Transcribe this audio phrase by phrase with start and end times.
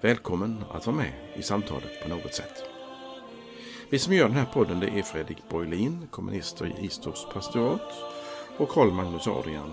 [0.00, 2.64] Välkommen att vara med i samtalet på något sätt.
[3.90, 7.92] Vi som gör den här podden det är Fredrik Borglin, kommunister i Istorps pastorat
[8.58, 9.70] och Karl Magnus Adrian,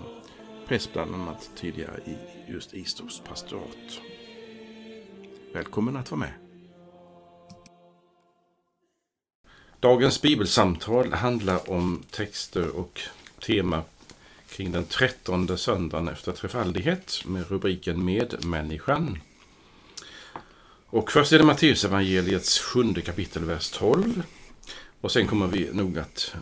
[0.66, 2.16] präst bland annat tidigare i
[2.52, 4.00] just Istorps pastorat.
[5.52, 6.32] Välkommen att vara med.
[9.80, 13.00] Dagens bibelsamtal handlar om texter och
[13.46, 13.82] tema
[14.48, 19.18] kring den trettonde söndagen efter trefaldighet med rubriken Medmänniskan.
[20.86, 24.22] Och först är det Matteus evangeliets sjunde kapitel, vers 12.
[25.00, 26.34] Och sen kommer vi nog att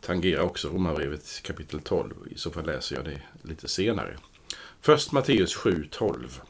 [0.00, 2.14] tangera också Romarbrevet kapitel 12.
[2.30, 4.16] I så fall läser jag det lite senare.
[4.80, 6.40] Först Matteus 7, 12.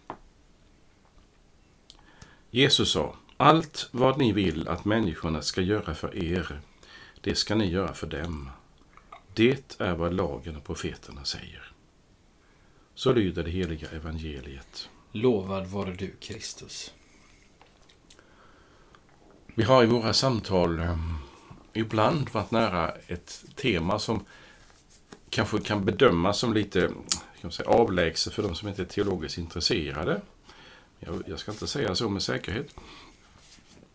[2.50, 6.60] Jesus sa, allt vad ni vill att människorna ska göra för er,
[7.20, 8.50] det ska ni göra för dem.
[9.34, 11.72] Det är vad lagen och profeterna säger.
[12.94, 14.88] Så lyder det heliga evangeliet.
[15.12, 16.92] Lovad vare du, Kristus.
[19.54, 20.98] Vi har i våra samtal eh,
[21.72, 24.24] ibland varit nära ett tema som
[25.30, 26.90] kanske kan bedömas som lite
[27.50, 30.20] säga, avlägset för de som inte är teologiskt intresserade.
[31.00, 32.74] Jag, jag ska inte säga så med säkerhet.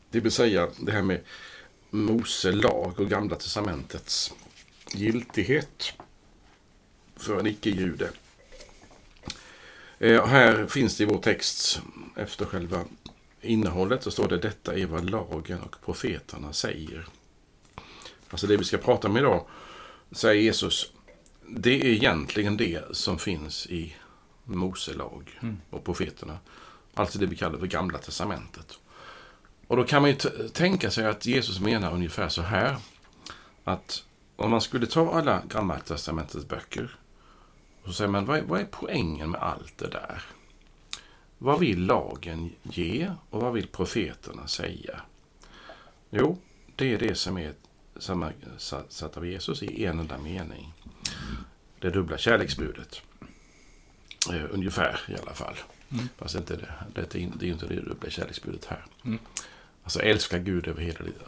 [0.09, 1.21] Det vill säga det här med
[1.89, 4.33] Mose lag och Gamla testamentets
[4.93, 5.93] giltighet
[7.15, 8.09] för en icke-jude.
[9.99, 11.81] Eh, här finns det i vår text
[12.15, 12.85] efter själva
[13.47, 17.05] innehållet så står det detta är vad lagen och profeterna säger.
[18.29, 19.45] Alltså det vi ska prata om idag,
[20.11, 20.91] säger Jesus,
[21.47, 23.95] det är egentligen det som finns i
[24.43, 25.57] Mose lag mm.
[25.69, 26.39] och profeterna.
[26.93, 28.79] Alltså det vi kallar för Gamla Testamentet.
[29.67, 30.15] Och då kan man ju
[30.53, 32.77] tänka sig att Jesus menar ungefär så här.
[33.63, 34.03] Att
[34.35, 36.97] om man skulle ta alla Gamla Testamentets böcker
[37.85, 40.23] så säger man, vad är, vad är poängen med allt det där?
[41.37, 45.01] Vad vill lagen ge och vad vill profeterna säga?
[46.09, 46.37] Jo,
[46.75, 47.53] det är det som är
[48.89, 50.73] satt av Jesus i en enda mening.
[51.79, 53.01] Det dubbla kärleksbudet.
[54.31, 55.55] Uh, ungefär i alla fall.
[55.89, 56.09] Mm.
[56.17, 58.85] Fast inte det, det, är, det är inte det dubbla kärleksbudet här.
[59.05, 59.19] Mm.
[59.83, 61.21] Alltså älska Gud över hela ditt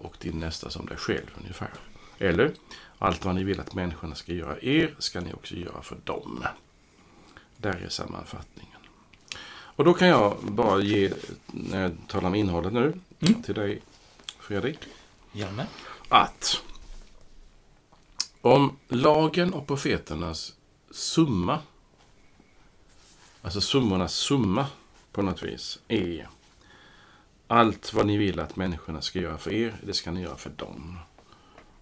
[0.00, 1.70] och din nästa som dig själv ungefär.
[2.18, 2.52] Eller
[2.98, 6.44] allt vad ni vill att människorna ska göra er ska ni också göra för dem.
[7.56, 8.69] Där är sammanfattningen.
[9.80, 11.12] Och då kan jag bara ge,
[11.46, 13.42] när jag talar om innehållet nu, mm.
[13.42, 13.82] till dig
[14.38, 14.78] Fredrik.
[15.32, 15.66] Janne.
[16.08, 16.62] Att
[18.40, 20.54] om lagen och profeternas
[20.90, 21.58] summa,
[23.42, 24.66] alltså summornas summa
[25.12, 26.28] på något vis, är
[27.46, 30.50] allt vad ni vill att människorna ska göra för er, det ska ni göra för
[30.50, 30.98] dem.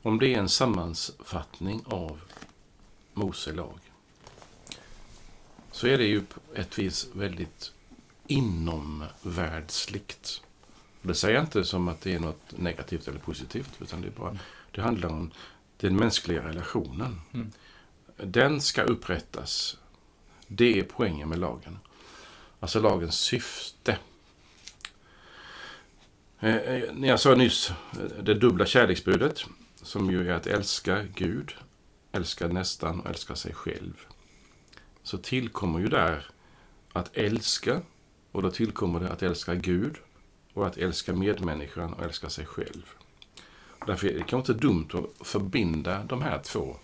[0.02, 2.20] Om det är en sammanfattning av
[3.14, 3.80] Mose lag,
[5.72, 7.72] så är det ju på ett vis väldigt
[8.28, 10.42] inomvärldsligt.
[11.02, 14.12] Det säger jag inte som att det är något negativt eller positivt, utan det, är
[14.12, 14.38] bara,
[14.70, 15.30] det handlar om
[15.76, 17.20] den mänskliga relationen.
[17.34, 17.52] Mm.
[18.16, 19.78] Den ska upprättas.
[20.46, 21.78] Det är poängen med lagen.
[22.60, 23.98] Alltså lagens syfte.
[26.40, 27.76] Eh, eh, jag sa nyss eh,
[28.22, 29.44] det dubbla kärleksbudet,
[29.82, 31.54] som ju är att älska Gud,
[32.12, 33.94] älska nästan och älska sig själv.
[35.02, 36.30] Så tillkommer ju där
[36.92, 37.82] att älska
[38.38, 39.96] och då tillkommer det att älska Gud
[40.54, 42.82] och att älska medmänniskan och älska sig själv.
[43.86, 46.76] Därför är det kanske inte dumt att förbinda de här två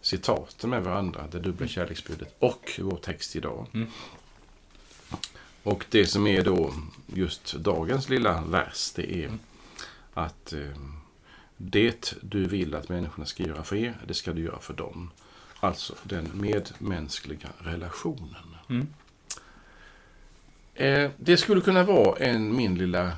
[0.00, 3.66] citaten med varandra, det dubbla kärleksbudet och vår text idag.
[3.74, 3.88] Mm.
[5.62, 6.74] Och det som är då
[7.06, 9.38] just dagens lilla vers, det är mm.
[10.14, 10.78] att eh,
[11.56, 15.10] det du vill att människorna ska göra för er, det ska du göra för dem.
[15.60, 18.56] Alltså den medmänskliga relationen.
[18.68, 18.86] Mm.
[20.74, 23.12] Eh, det skulle kunna vara en min lilla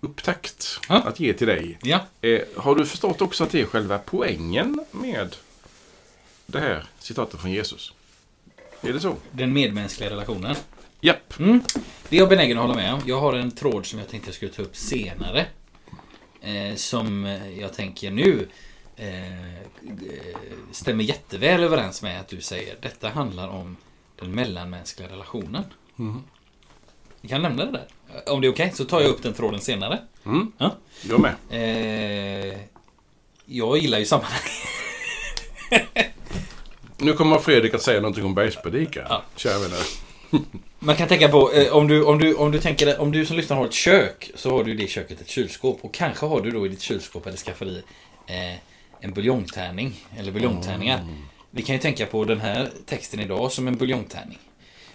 [0.00, 0.94] upptakt ja.
[0.94, 1.78] att ge till dig.
[1.82, 2.06] Ja.
[2.20, 5.36] Eh, har du förstått också att det är själva poängen med
[6.46, 7.92] det här citatet från Jesus?
[8.80, 9.16] Är det så?
[9.30, 10.56] Den medmänskliga relationen?
[11.00, 11.38] Japp.
[11.38, 11.60] Mm.
[12.08, 13.00] Det är jag benägen att hålla med om.
[13.06, 15.46] Jag har en tråd som jag tänkte jag skulle ta upp senare.
[16.40, 18.48] Eh, som jag tänker nu
[18.96, 19.06] eh,
[20.72, 23.76] stämmer jätteväl överens med att du säger detta handlar om
[24.20, 25.64] den mellanmänskliga relationen.
[25.98, 26.22] Mm.
[27.22, 27.86] Vi kan lämna det där.
[28.32, 29.98] Om det är okej så tar jag upp den tråden senare.
[30.26, 30.52] Mm.
[30.58, 30.76] Ja.
[31.02, 31.34] Jag med.
[31.50, 32.58] Eh,
[33.44, 34.40] jag gillar ju sammanhang.
[36.96, 39.06] Nu kommer Fredrik att säga någonting om bergspredikan.
[39.08, 39.22] Ja.
[39.36, 39.78] Kära vänner.
[40.78, 43.36] Man kan tänka på, eh, om, du, om, du, om, du tänker, om du som
[43.36, 45.78] lyssnar har ett kök så har du i det köket ett kylskåp.
[45.82, 47.82] Och kanske har du då i ditt kylskåp eller skafferi
[48.26, 48.58] eh,
[49.00, 50.04] en buljongtärning.
[50.18, 51.06] Eller buljongtärningar.
[51.50, 54.38] Vi kan ju tänka på den här texten idag som en buljongtärning.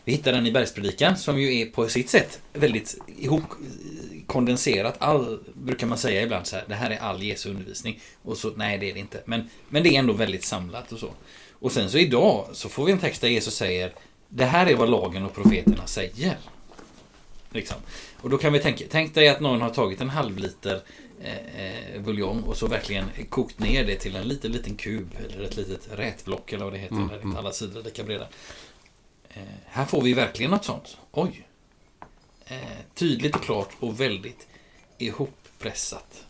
[0.08, 4.96] Vi hittar den i Bergspredikan som ju är på sitt sätt väldigt ihopkondenserat.
[5.00, 8.00] All, brukar man säga ibland så här, det här är all Jesu undervisning.
[8.22, 9.22] Och så, nej det är det inte.
[9.26, 11.10] Men, men det är ändå väldigt samlat och så.
[11.52, 13.94] Och sen så idag så får vi en text där Jesus säger,
[14.30, 16.38] det här är vad lagen och profeterna säger.
[17.52, 17.78] Liksom.
[18.22, 20.82] Och då kan vi tänka, tänk dig att någon har tagit en halv liter
[21.22, 25.44] eh, eh, buljong och så verkligen kokt ner det till en liten, liten kub eller
[25.44, 27.38] ett litet rätblock eller vad det heter, Mm, där mm.
[27.38, 28.28] alla sidor är lika breda.
[29.38, 30.98] Eh, här får vi verkligen något sånt.
[31.12, 31.48] Oj!
[32.46, 32.58] Eh,
[32.96, 34.48] tydligt och klart och väldigt
[34.98, 36.26] ihoppressat.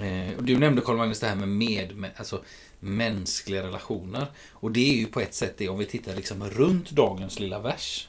[0.00, 2.42] Eh, och du nämnde Carl-Magnus det här med, med, med alltså,
[2.80, 4.26] mänskliga relationer.
[4.50, 7.58] Och det är ju på ett sätt det, om vi tittar liksom runt dagens lilla
[7.58, 8.08] vers,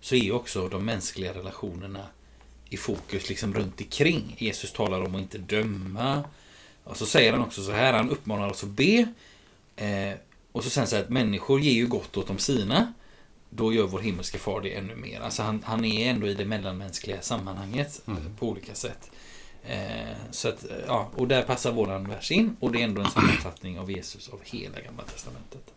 [0.00, 2.06] så är ju också de mänskliga relationerna
[2.68, 4.36] i fokus liksom runt omkring.
[4.38, 6.24] Jesus talar om att inte döma.
[6.84, 9.12] Och så säger han också så här, han uppmanar oss att be.
[9.76, 10.14] Eh,
[10.52, 12.92] och så sen så här att människor ger ju gott åt de sina.
[13.50, 15.20] Då gör vår himmelske far det ännu mer.
[15.20, 18.36] Alltså han, han är ändå i det mellanmänskliga sammanhanget eh, Mm.
[18.36, 19.10] på olika sätt.
[19.62, 22.56] Eh, så att, eh, ja, och där passar våran vers in.
[22.60, 25.72] Och det är ändå en sammanfattning av Jesus av hela Gamla Testamentet.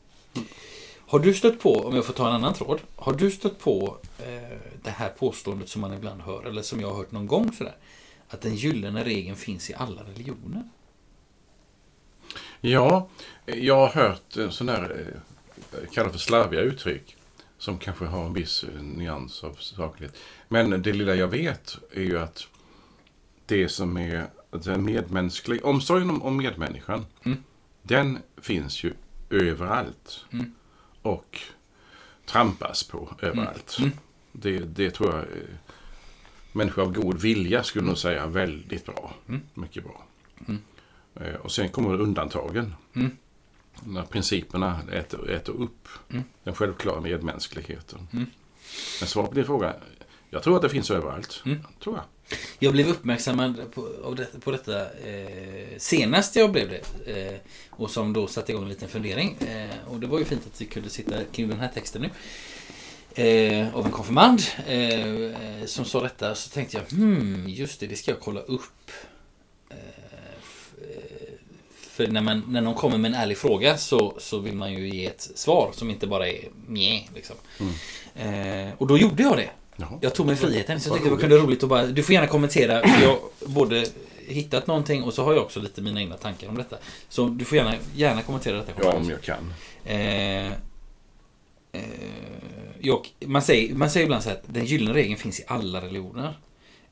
[0.98, 2.80] Har du stött på, om jag får ta en annan tråd.
[2.96, 6.88] Har du stött på eh, det här påståendet som man ibland hör, eller som jag
[6.88, 7.76] har hört någon gång sådär.
[8.30, 10.64] Att den gyllene regeln finns i alla religioner.
[12.62, 13.08] Ja,
[13.46, 15.14] jag har hört sån där,
[15.72, 17.16] eh, kallar för slarviga uttryck.
[17.62, 20.16] Som kanske har en viss eh, nyans av saklighet.
[20.48, 22.48] Men det lilla jag vet är ju att
[23.46, 27.06] det som är den medmänskliga, omsorgen om, om medmänniskan.
[27.24, 27.38] Mm.
[27.84, 28.94] Den finns ju
[29.30, 30.26] överallt.
[30.32, 30.54] Mm.
[31.02, 31.40] Och
[32.26, 33.78] trampas på överallt.
[33.80, 33.92] Mm.
[34.32, 35.56] Det, det tror jag eh,
[36.52, 39.14] människor av god vilja skulle nog säga väldigt bra.
[39.28, 39.42] Mm.
[39.54, 40.06] Mycket bra.
[40.48, 40.62] Mm.
[41.16, 42.76] Eh, Och sen kommer undantagen.
[43.86, 46.24] När principerna äter, äter upp Mm.
[46.44, 48.08] den självklara medmänskligheten.
[48.14, 48.26] Mm.
[49.00, 49.74] Men svar på din fråga.
[50.30, 51.42] Jag tror att det finns överallt.
[51.46, 51.60] Mm.
[51.84, 52.06] Tror jag.
[52.60, 57.18] Jag blev uppmärksammad på, det, på detta eh, senast jag blev det.
[57.18, 57.40] Eh,
[57.70, 59.38] och som då satte igång en liten fundering.
[59.40, 62.10] Eh, och det var ju fint att vi kunde sitta kring den här texten nu.
[63.24, 66.36] Eh, av en konfirmand eh, eh, som sa detta.
[66.36, 68.92] Så tänkte jag, hmm, just det, det ska jag kolla upp.
[71.92, 74.90] För när, man, när någon kommer med en ärlig fråga så, så vill man ju
[74.90, 77.02] ge ett svar som inte bara är mjä.
[77.16, 77.36] Liksom.
[78.16, 79.50] Eh, och då gjorde jag det.
[79.76, 80.00] Jaha.
[80.02, 80.82] Jag tog mig friheten.
[80.82, 81.86] Så jag tyckte det var kunde roligt att bara...
[81.86, 82.88] Du får gärna kommentera.
[82.88, 83.86] För jag både
[84.28, 86.78] hittat någonting och så har jag också lite mina egna tankar om detta.
[87.10, 88.72] Så du får gärna, gärna kommentera detta.
[88.84, 89.54] Ja, om jag kan.
[89.86, 90.52] Eh, eh,
[92.80, 95.82] jag, man, säger, man säger ibland så här att den gyllene regeln finns i alla
[95.82, 96.40] religioner.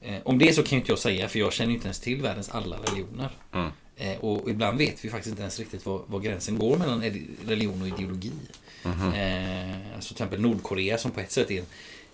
[0.01, 2.21] Eh, om det så kan ju inte jag säga för jag känner inte ens till
[2.21, 3.29] världens alla religioner.
[3.53, 3.71] Mm.
[3.99, 7.03] Eh, och ibland vet vi faktiskt inte ens riktigt var, var gränsen går mellan
[7.47, 8.31] religion och ideologi.
[8.83, 9.13] Mhm.
[9.13, 11.65] Eh, alltså till exempel Nordkorea som på ett sätt är en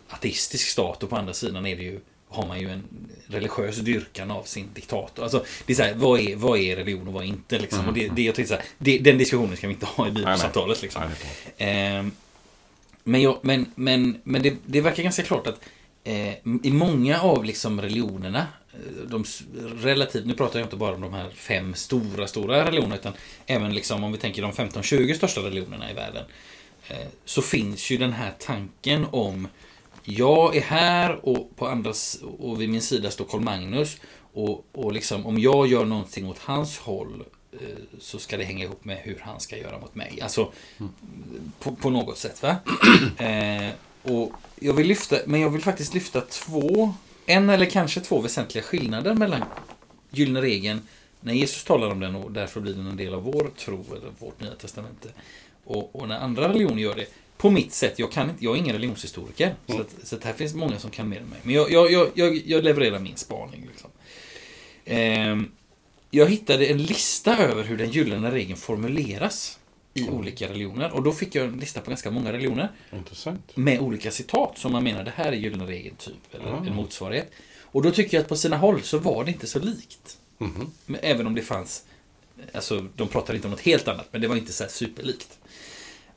[0.10, 2.00] ateistisk stat och på andra sidan är det ju
[2.30, 2.84] har man ju en
[3.28, 5.24] religiös dyrkan av sin diktator.
[5.24, 7.60] Alltså, det är så här, vad, är, vad är religion och vad är inte?
[7.60, 7.80] Liksom?
[7.80, 7.90] Mm.
[7.90, 10.12] Och det, det, jag tänkte så här, det, den diskussionen ska vi inte ha i
[10.12, 10.82] bibelsamtalet.
[10.82, 11.02] Liksom.
[11.58, 12.06] Eh,
[13.04, 15.60] men jag, men, men, men det, det verkar ganska klart att
[16.04, 16.34] eh,
[16.64, 18.48] i många av liksom religionerna,
[19.08, 19.44] de s-
[19.78, 23.14] relativt, nu pratar jag inte bara om de här fem stora, stora religionerna, utan
[23.46, 26.24] även liksom om vi tänker de 15-20 största religionerna i världen,
[26.88, 29.48] eh, så finns ju den här tanken om
[30.04, 33.98] jag är här och på andras och vid min sida står Karl Magnus
[34.34, 37.60] och, och liksom om jag gör någonting åt hans håll eh,
[38.00, 40.20] så ska det hänga ihop med hur han ska göra mot mig.
[40.22, 40.52] Alltså
[41.60, 42.44] på, på något sätt.
[42.44, 42.56] Va?
[43.26, 43.70] Eh,
[44.12, 46.94] och jag vill lyfta, men jag vill faktiskt lyfta två,
[47.26, 49.44] en eller kanske två väsentliga skillnader mellan
[50.12, 50.82] gyllene regeln
[51.22, 54.12] när Jesus talar om den och därför blir den en del av vår tro eller
[54.20, 55.10] vårt nya testamente.
[55.64, 57.06] Och, och när andra religioner gör det.
[57.38, 59.56] På mitt sätt, jag, kan inte, jag är ingen religionshistoriker.
[59.68, 61.40] Så, att, så att här finns många som kan mer än mig.
[61.44, 63.68] Men jag, jag, jag, jag, levererar min spaning.
[63.72, 63.90] Liksom.
[64.86, 65.52] Ehm,
[66.12, 69.60] jag hittade en lista över hur den gyllene regeln formuleras
[69.98, 70.94] i olika religioner.
[70.94, 73.58] Och då fick jag en lista på ganska många religioner Intressant.
[73.58, 76.34] med olika citat som man menar det här är gyllene regeln typ.
[76.36, 76.66] Eller Ah.
[76.68, 77.32] en motsvarighet.
[77.62, 80.18] Och då tycker jag att på sina håll så var det inte så likt.
[80.38, 80.72] Mhm.
[80.86, 81.86] Men även om det fanns,
[82.54, 85.40] alltså de pratade inte om något helt annat, men det var inte så superlikt.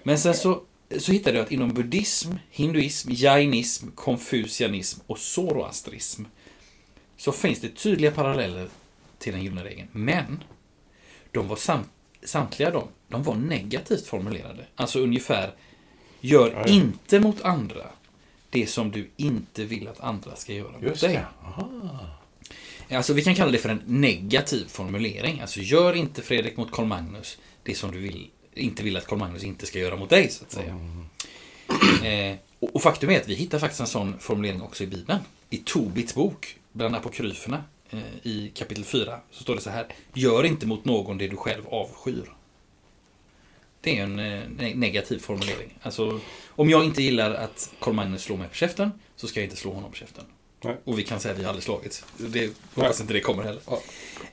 [0.02, 0.62] Men sen så
[0.99, 6.25] så hittade jag att inom buddhism, hinduism, jainism, konfucianism och zoroastrism
[7.16, 8.68] så finns det tydliga paralleller
[9.18, 9.88] till den gyllene regeln.
[9.92, 10.44] Men
[11.32, 11.80] de var sam,
[12.25, 14.66] samtliga de, de var negativt formulerade.
[14.76, 15.54] Alltså ungefär
[16.20, 16.66] Gör Ja, ja.
[16.66, 17.87] inte mot andra
[18.50, 21.20] det som du inte vill att andra ska göra mot Just dig.
[22.88, 22.96] det.
[22.96, 25.40] Alltså vi kan kalla det för en negativ formulering.
[25.40, 29.18] Alltså gör inte Fredrik mot Karl Magnus det som du vill, inte vill att Karl
[29.18, 30.78] Magnus inte ska göra mot dig, så att säga.
[32.04, 35.18] Eh, och, och faktum är att vi hittar faktiskt en sån formulering också i Bibeln.
[35.50, 37.64] I Tobits bok, bland apokryferna,
[38.23, 39.87] i kapitel 4, så står det så här.
[40.14, 42.33] Gör inte mot någon det du själv avskyr.
[43.80, 45.78] Det är en eh, ne- negativ formulering.
[45.83, 49.45] Alltså, om jag inte gillar att Karl Magnus slår mig på käften, så ska jag
[49.47, 50.25] inte slå honom på käften.
[50.64, 50.76] Nej.
[50.85, 52.04] Och vi kan säga att vi aldrig slagits.
[52.16, 53.02] Det hoppas Nej.
[53.02, 53.62] inte det kommer heller.
[53.66, 53.80] Ja.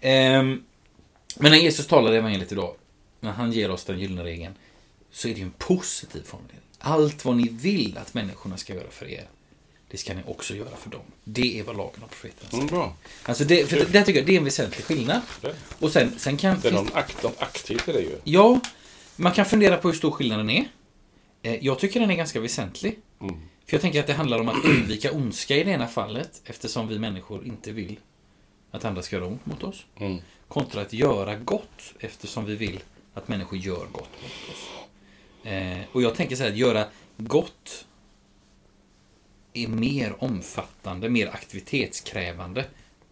[0.02, 0.64] Ehm,
[1.36, 2.76] men när Jesus talar i evangeliet idag,
[3.20, 4.54] när han ger oss den gyllene regeln,
[5.12, 6.60] så är det ju en positiv formulering.
[6.80, 9.28] Allt vad ni vill att människorna ska göra för er,
[9.96, 11.02] det ska ni också göra för dem.
[11.24, 12.64] Det är vad lagen och profeterna säger.
[12.64, 12.96] Mm, bra.
[13.24, 15.22] Alltså det, för det, det tycker jag det är en väsentlig skillnad.
[15.80, 16.60] Och sen, sen kan...
[16.62, 18.18] det är någon akt, något aktivt i det ju.
[18.24, 18.60] Ja,
[19.16, 20.66] man kan fundera på hur stor skillnaden är.
[21.42, 23.00] Eh, Jag tycker den är ganska väsentlig.
[23.22, 23.36] Mm.
[23.66, 26.88] För jag tänker att det handlar om att undvika ondska i det ena fallet, eftersom
[26.88, 28.00] vi människor inte vill
[28.72, 29.86] att andra ska göra ont mot oss.
[30.00, 30.18] Mm.
[30.48, 32.80] Kontra att göra gott, eftersom vi vill
[33.14, 34.68] att människor gör gott mot oss.
[35.52, 36.86] Eh, och jag tänker så här, att göra
[37.18, 37.86] gott
[39.58, 42.66] är mer omfattande, mer aktivitetskrävande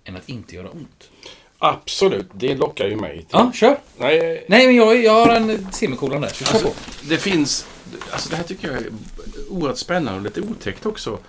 [0.03, 1.09] än att inte göra ont.
[1.57, 3.17] Absolut, det lockar ju mig.
[3.17, 3.27] Till.
[3.31, 3.77] Ja, kör!
[3.97, 6.73] Nej, Nej, men jag, jag har en semikolon där, så Alltså,
[7.09, 7.67] det finns...
[8.11, 8.89] Alltså det här tycker jag är
[9.49, 11.19] oerhört spännande och lite otäckt också.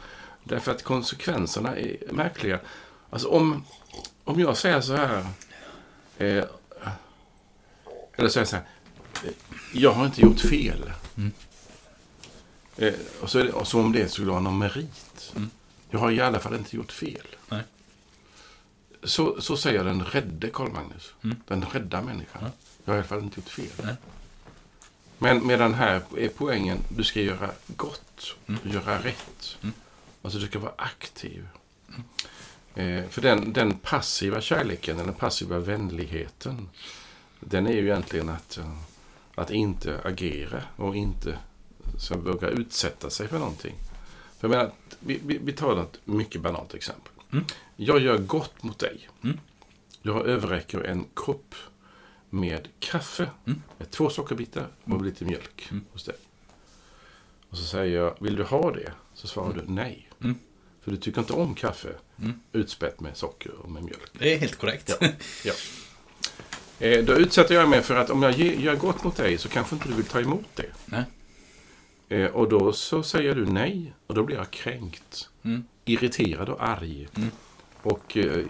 [0.44, 2.58] Därför att konsekvenserna är märkliga.
[3.10, 3.64] Alltså om,
[4.24, 5.26] om jag säger så här...
[6.18, 6.44] Eh,
[8.16, 8.64] eller säger så här.
[9.72, 10.92] Jag har inte gjort fel.
[11.16, 11.32] Mm.
[12.76, 15.03] Eh, och, så det, och så om det skulle vara någon merit.
[15.90, 17.26] Jag har i alla fall inte gjort fel.
[17.48, 17.62] Nej.
[19.02, 21.12] Så, så säger den rädde Karl Magnus.
[21.24, 21.36] Mm.
[21.48, 22.42] Den rädda människan.
[22.44, 22.50] Ja.
[22.84, 23.70] Jag har i alla fall inte gjort fel.
[23.84, 23.94] Nej.
[25.18, 28.60] Men med den här är poängen, du ska göra gott, Mm.
[28.64, 29.58] göra rätt.
[29.62, 29.74] Mm.
[30.22, 31.48] Alltså du ska vara aktiv.
[32.74, 36.68] Eh, för den, den passiva kärleken, den passiva vänligheten,
[37.40, 38.78] den är ju egentligen att, eh,
[39.34, 41.38] att inte agera och inte
[41.98, 43.74] så våga utsätta sig för någonting.
[44.44, 47.12] För jag menar, vi, vi, vi tar ett mycket banalt exempel.
[47.32, 47.44] Mm.
[47.76, 49.08] Jag gör gott mot dig.
[49.22, 49.40] Mm.
[50.02, 51.54] Jag överräcker en kopp
[52.30, 53.62] med kaffe, Mm.
[53.78, 55.84] med två sockerbitar och lite mjölk Mm.
[55.92, 56.14] hos dig.
[57.50, 58.92] Och så säger jag, vill du ha det?
[59.14, 60.08] Så svarar du nej.
[60.20, 60.38] Mm.
[60.82, 62.40] För du tycker inte om kaffe Mm.
[62.52, 64.10] utspätt med socker och med mjölk.
[64.18, 64.96] Det är helt korrekt.
[65.00, 65.08] Ja.
[65.44, 65.52] Ja.
[66.86, 69.74] Eh, då utsätter jag mig för att om jag gör gott mot dig så kanske
[69.74, 70.66] inte du vill ta emot det.
[70.86, 71.04] Nej.
[72.08, 75.64] Eh, och då så säger du nej och då blir jag kränkt, Mm.
[75.84, 77.08] irriterad och arg.
[77.16, 77.28] Mm.
[77.82, 78.44] Och eh,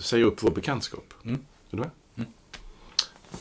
[0.00, 1.14] säger upp vår bekantskap.
[1.24, 1.34] Mm.
[1.70, 1.90] Är du med?
[2.16, 2.30] Mm.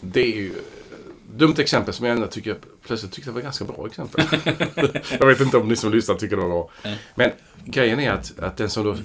[0.01, 3.65] Det är ju ett dumt exempel som jag ändå tycker, plötsligt tyckte var ett ganska
[3.65, 4.25] bra exempel.
[5.20, 6.70] jag vet inte om ni som lyssnar tycker det var bra.
[6.84, 7.00] Nej.
[7.15, 7.32] Men
[7.65, 8.98] grejen är att, att den som då eh,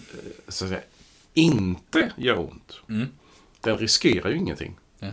[0.49, 0.83] så att säga,
[1.35, 3.07] inte gör ont, Mm.
[3.61, 4.77] den riskerar ju ingenting.
[4.99, 5.09] Ja.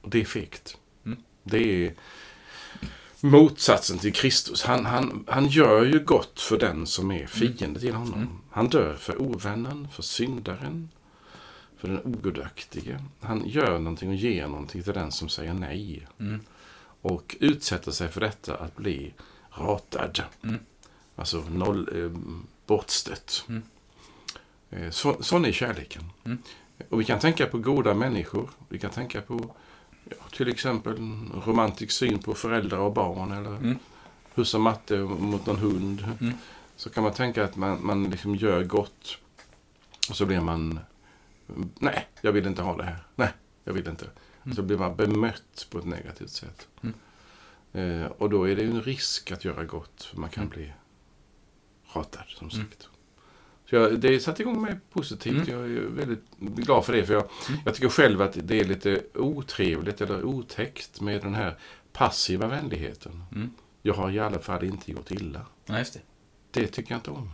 [0.00, 0.76] Och det är fegt.
[1.04, 1.18] Mm.
[1.42, 1.94] Det är
[3.20, 4.62] motsatsen till Kristus.
[4.62, 8.14] Han, han, han gör ju gott för den som är fiende till honom.
[8.14, 8.38] Mm.
[8.50, 10.88] Han dör för ovännen, för syndaren,
[11.78, 12.98] för den ogudaktige.
[13.20, 16.06] Han gör någonting och ger någonting till den som säger nej.
[16.20, 16.40] Mm.
[17.00, 19.14] Och utsätter sig för detta att bli
[19.50, 20.22] ratad.
[20.42, 20.58] Mm.
[21.16, 22.10] Alltså noll, eh,
[22.66, 23.44] bortstött.
[23.48, 23.62] Mm.
[24.70, 26.02] Eh, så, sån är kärleken.
[26.24, 26.38] Mm.
[26.88, 28.50] Och vi kan tänka på goda människor.
[28.68, 29.54] Vi kan tänka på
[30.10, 33.32] ja, till exempel en romantisk syn på föräldrar och barn.
[33.32, 33.78] Eller Mm.
[34.34, 36.04] husse matte mot någon hund.
[36.20, 36.34] Mm.
[36.76, 39.18] Så kan man tänka att man, man liksom gör gott.
[40.10, 40.80] Och så blir man...
[41.78, 42.98] Nej, jag vill inte ha det här.
[43.14, 43.28] Nej,
[43.64, 44.10] jag vill inte.
[44.54, 46.68] Så blir man bemött på ett negativt sätt.
[46.82, 46.94] Mm.
[48.02, 50.02] Eh, och då är det ju en risk att göra gott.
[50.02, 50.56] För man kan Mm.
[50.56, 50.72] bli
[51.92, 52.66] ratad, som Mm.
[52.66, 52.88] sagt.
[53.70, 55.48] Så jag, det satte igång mig positivt.
[55.48, 55.50] Mm.
[55.50, 57.06] Jag är väldigt glad för det.
[57.06, 57.60] För jag, Mm.
[57.64, 61.58] jag tycker själv att det är lite otrevligt eller otäckt med den här
[61.92, 63.24] passiva vänligheten.
[63.34, 63.50] Mm.
[63.82, 65.40] Jag har i alla fall inte gjort illa.
[65.66, 66.00] Ja, just det.
[66.50, 67.30] Det tycker jag inte om.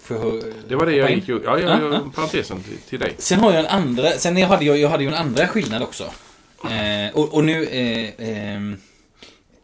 [0.00, 2.10] Får jag, Det var det jag gick Ja, jag Ja, ja.
[2.14, 3.14] parentesen till, till dig.
[3.18, 5.82] Sen har jag en andra, sen jag hade jag, jag hade ju en andra skillnad
[5.82, 6.04] också.
[6.64, 8.76] Eh, och, och nu, eh, ehm,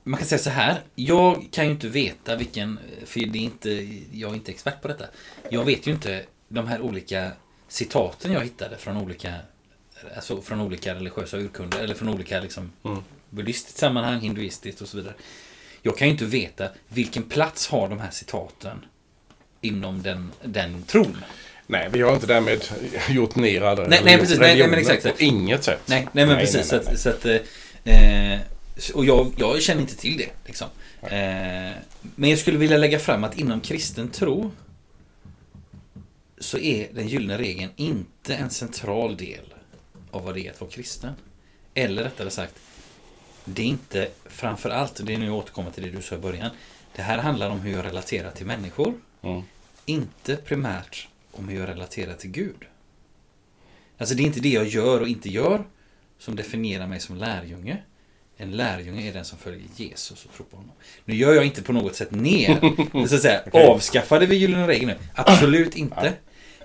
[0.08, 0.80] man kan säga så här.
[0.94, 3.70] Jag kan ju inte veta vilken, för det är inte,
[4.12, 5.04] jag är inte expert på detta.
[5.50, 7.30] Jag vet ju inte de här olika
[7.68, 9.34] citaten jag hittade från olika
[10.16, 12.98] Alltså från olika religiösa urkunder eller från olika liksom, Mm.
[13.30, 15.14] buddhistiskt sammanhang, hinduistiskt och så vidare.
[15.82, 18.84] Jag kan ju inte veta vilken plats har de här citaten
[19.60, 21.16] inom den, den tron.
[21.66, 22.64] Nej, vi har inte därmed
[23.10, 24.38] gjort ner alla Nej, nej, precis.
[24.38, 25.18] Nej, nej, men religioner exakt.
[25.18, 25.80] På inget sätt.
[25.86, 26.72] Nej, nej men Nej, precis.
[26.72, 27.24] nej, Så att, så att,
[27.84, 28.38] eh,
[28.94, 30.30] och jag, jag känner inte till det.
[30.46, 30.68] Liksom.
[31.02, 31.76] Eh,
[32.14, 34.50] men jag skulle vilja lägga fram att inom kristen tro
[36.38, 39.54] så är den gyllene regeln inte en central del
[40.10, 41.12] av vad det är att vara kristen.
[41.74, 42.54] Eller rättare sagt,
[43.44, 46.18] det är inte framför allt, det är nu jag återkommer till det du sa i
[46.18, 46.50] början.
[46.96, 48.94] Det här handlar om hur jag relaterar till människor.
[49.22, 49.42] Mm.
[49.86, 52.64] Inte primärt om hur jag relaterar till Gud.
[53.98, 55.64] Alltså det är inte det jag gör och inte gör
[56.18, 57.82] som definierar mig som lärjunge.
[58.40, 60.72] En lärjunge är den som följer Jesus och tror på honom.
[61.04, 62.60] Nu gör jag inte på något sätt ner,
[63.08, 63.66] så att säga, Okej.
[63.66, 64.96] avskaffade vi gyllene regeln nu?
[65.14, 66.12] Absolut inte.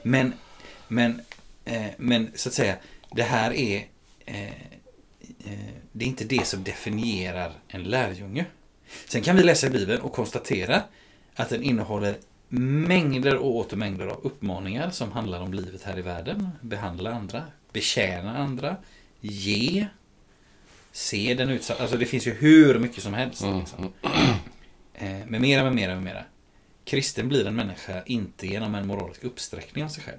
[0.04, 0.34] Men,
[0.88, 1.22] men,
[1.66, 2.76] eh, men så att säga,
[3.12, 3.86] det här är
[4.26, 4.44] eh,
[5.46, 8.46] eh, det är inte det som definierar en lärjunge.
[9.08, 10.82] Sen kan vi läsa Bibeln och konstatera
[11.36, 12.16] att den innehåller
[12.88, 16.50] mängder och åter mängder av uppmaningar som handlar om livet här i världen.
[16.62, 18.76] Behandla andra, betjäna andra,
[19.22, 19.88] ge,
[20.96, 21.82] se den utsatta.
[21.82, 23.42] Alltså det finns ju hur mycket som helst.
[23.42, 23.60] Mm.
[23.60, 23.94] Liksom.
[24.94, 26.24] Eh, med mera, med mera, med mera.
[26.86, 30.18] Kristen blir en människa inte genom en moralisk uppsträckning av sig själv.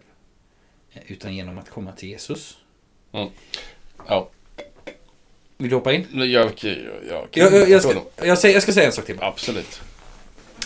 [0.93, 2.57] eh, Utan genom att komma till Jesus.
[4.09, 4.31] Ja,
[5.59, 6.07] Vill du hoppa in?
[6.13, 6.53] jag, jag,
[7.09, 9.19] jag, Jag, jag, ska, jag, säger, jag ska säga en sak till.
[9.21, 9.81] Absolut.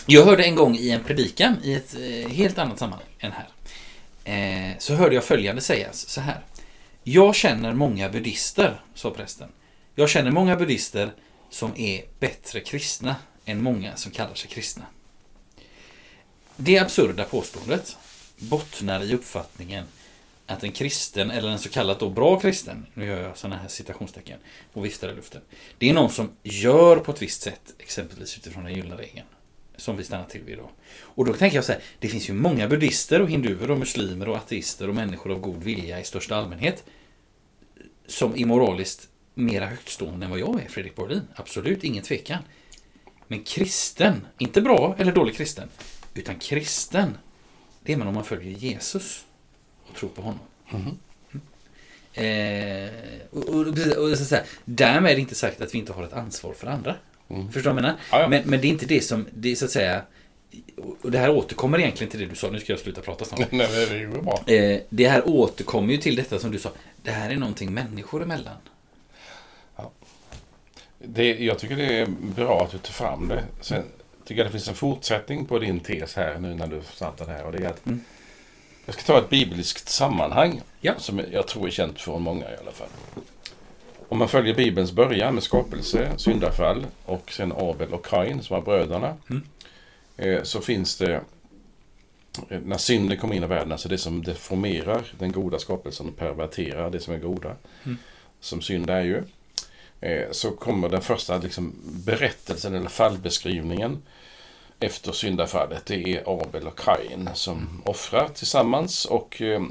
[0.05, 3.47] Jag hörde en gång i en predikan i ett eh, helt annat sammanhang än här.
[4.23, 6.39] Eh, så hörde jag följande sägas så här.
[7.03, 9.49] Jag känner många buddister, sa prästen.
[9.99, 11.13] Jag känner många buddister
[11.49, 13.15] som är bättre kristna
[13.45, 14.85] än många som kallar sig kristna.
[16.55, 17.97] Det absurda påståendet
[18.37, 19.85] bottnar i uppfattningen
[20.45, 23.67] att en kristen, eller en så kallat då bra kristen, nu gör jag sådana här
[23.67, 24.39] citationstecken
[24.73, 25.41] och viftar i luften.
[25.77, 29.27] Det är någon som gör på ett visst sätt, exempelvis utifrån den gyllene regeln.
[29.77, 30.69] Som vi stannar till vid idag.
[30.99, 34.29] Och då tänker jag så här, det finns ju många buddister och hinduer och muslimer
[34.29, 36.83] och ateister och människor av god vilja i största allmänhet.
[38.07, 39.09] Som är moraliskt
[39.39, 41.21] mera högtstående än vad jag är, Fredrik Borlin.
[41.35, 42.43] Absolut, ingen tvekan.
[43.27, 45.69] Men kristen, inte bra eller dålig kristen,
[46.13, 47.17] utan kristen,
[47.83, 49.25] det är man om man följer Jesus
[49.89, 50.39] och tror på honom.
[50.71, 50.97] Mm.
[52.13, 52.89] Eh,
[53.31, 53.67] och, och,
[54.11, 56.67] och, så här, därmed är det inte sagt att vi inte har ett ansvar för
[56.67, 56.95] andra.
[57.29, 57.51] Mm.
[57.51, 57.99] Förstår du vad jag menar?
[58.11, 58.27] Ja, ja.
[58.27, 60.01] Men, men det är inte det som, det är så att säga,
[61.01, 63.39] och det här återkommer egentligen till det du sa, nu ska jag sluta prata snart.
[63.51, 64.53] Nej, det går bra.
[64.53, 66.71] Eh, det här återkommer ju till detta som du sa,
[67.03, 68.55] det här är någonting människor emellan.
[70.99, 73.43] Det, jag tycker det är bra att du tar fram det.
[73.61, 73.83] Sen
[74.25, 77.31] tycker jag det finns en fortsättning på din tes här nu när du startar det
[77.31, 77.45] här.
[77.45, 78.03] Och det är att Mm.
[78.85, 80.61] Jag ska ta ett bibliskt sammanhang.
[80.81, 80.93] Ja.
[80.97, 82.87] Som jag tror är känt för många i alla fall.
[84.07, 88.61] Om man följer Bibelns början med skapelse, syndafall och sen Abel och Kain som var
[88.61, 89.17] bröderna.
[89.29, 89.43] Mm.
[90.17, 91.21] eh, Så finns det
[92.49, 96.17] eh, när synden kommer in i världen, alltså det som deformerar den goda skapelsen och
[96.17, 97.55] perverterar det som är goda.
[97.83, 97.97] Mm.
[98.39, 99.23] Som synd är ju.
[100.01, 104.01] Eh, Så kommer den första liksom, berättelsen eller fallbeskrivningen
[104.79, 105.85] efter syndafallet.
[105.85, 109.61] Det är Abel och Kain som offrar tillsammans och eh,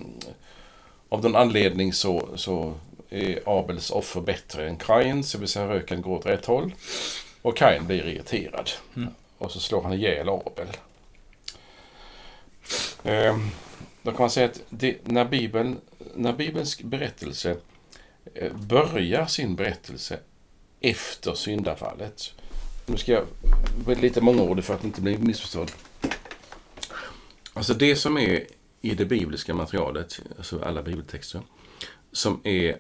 [1.09, 2.75] av någon anledning så, så
[3.11, 6.75] är Abels offer bättre än Kains, det vill säga röken går åt rätt håll.
[7.43, 8.71] Och Kain blir irriterad.
[8.97, 9.09] Mm.
[9.39, 10.69] Och så slår han ihjäl Abel.
[13.03, 13.39] Eh,
[14.03, 15.81] då kan man säga att det, när, Bibeln,
[16.15, 17.57] när Bibelns berättelse
[18.55, 20.19] börjar sin berättelse
[20.81, 22.35] efter syndafallet.
[22.87, 23.25] Nu ska jag
[23.85, 25.73] vara lite mångordig för att inte bli missförstådd.
[27.53, 28.45] Alltså det som är
[28.81, 31.43] i det bibliska materialet, alltså alla bibeltexter,
[32.13, 32.79] som är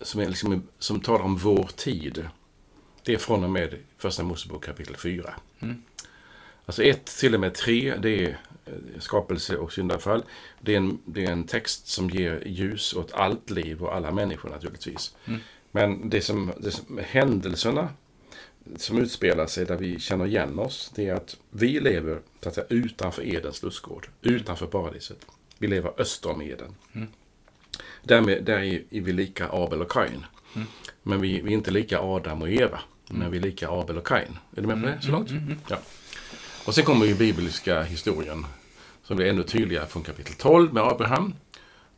[0.00, 2.28] som, är liksom, som talar om vår tid.
[3.02, 5.34] Det är från och med Första Mosebok kapitel 4.
[5.60, 5.82] Mm.
[6.66, 8.34] Alltså 1 till och med 3, det är eh,
[8.98, 10.22] skapelse och syndafall.
[10.60, 14.10] Det är, en, det är en text som ger ljus åt allt liv och alla
[14.10, 15.16] människor naturligtvis.
[15.24, 15.40] Mm.
[15.70, 17.88] Men det som, det som händelserna
[18.76, 22.54] som utspelar sig där vi känner igen oss, det är att vi lever så att
[22.54, 25.26] säga, utanför Edens lustgård, utanför paradiset.
[25.58, 26.74] Vi lever öster om Eden.
[26.92, 27.08] Mm.
[28.02, 30.26] Därmed, där är är vi lika Abel och Kain.
[30.54, 30.66] Mm.
[31.02, 32.80] Men vi, vi är inte lika Adam och Eva.
[33.08, 34.38] Men vi är lika Abel och Kain.
[34.56, 35.30] Är du med på det så långt?
[35.30, 35.62] Mm, mm, mm.
[35.68, 35.78] Ja.
[36.66, 38.46] Och sen kommer ju bibliska historien
[39.02, 41.34] som blir ännu tydligare från kapitel 12 med Abraham.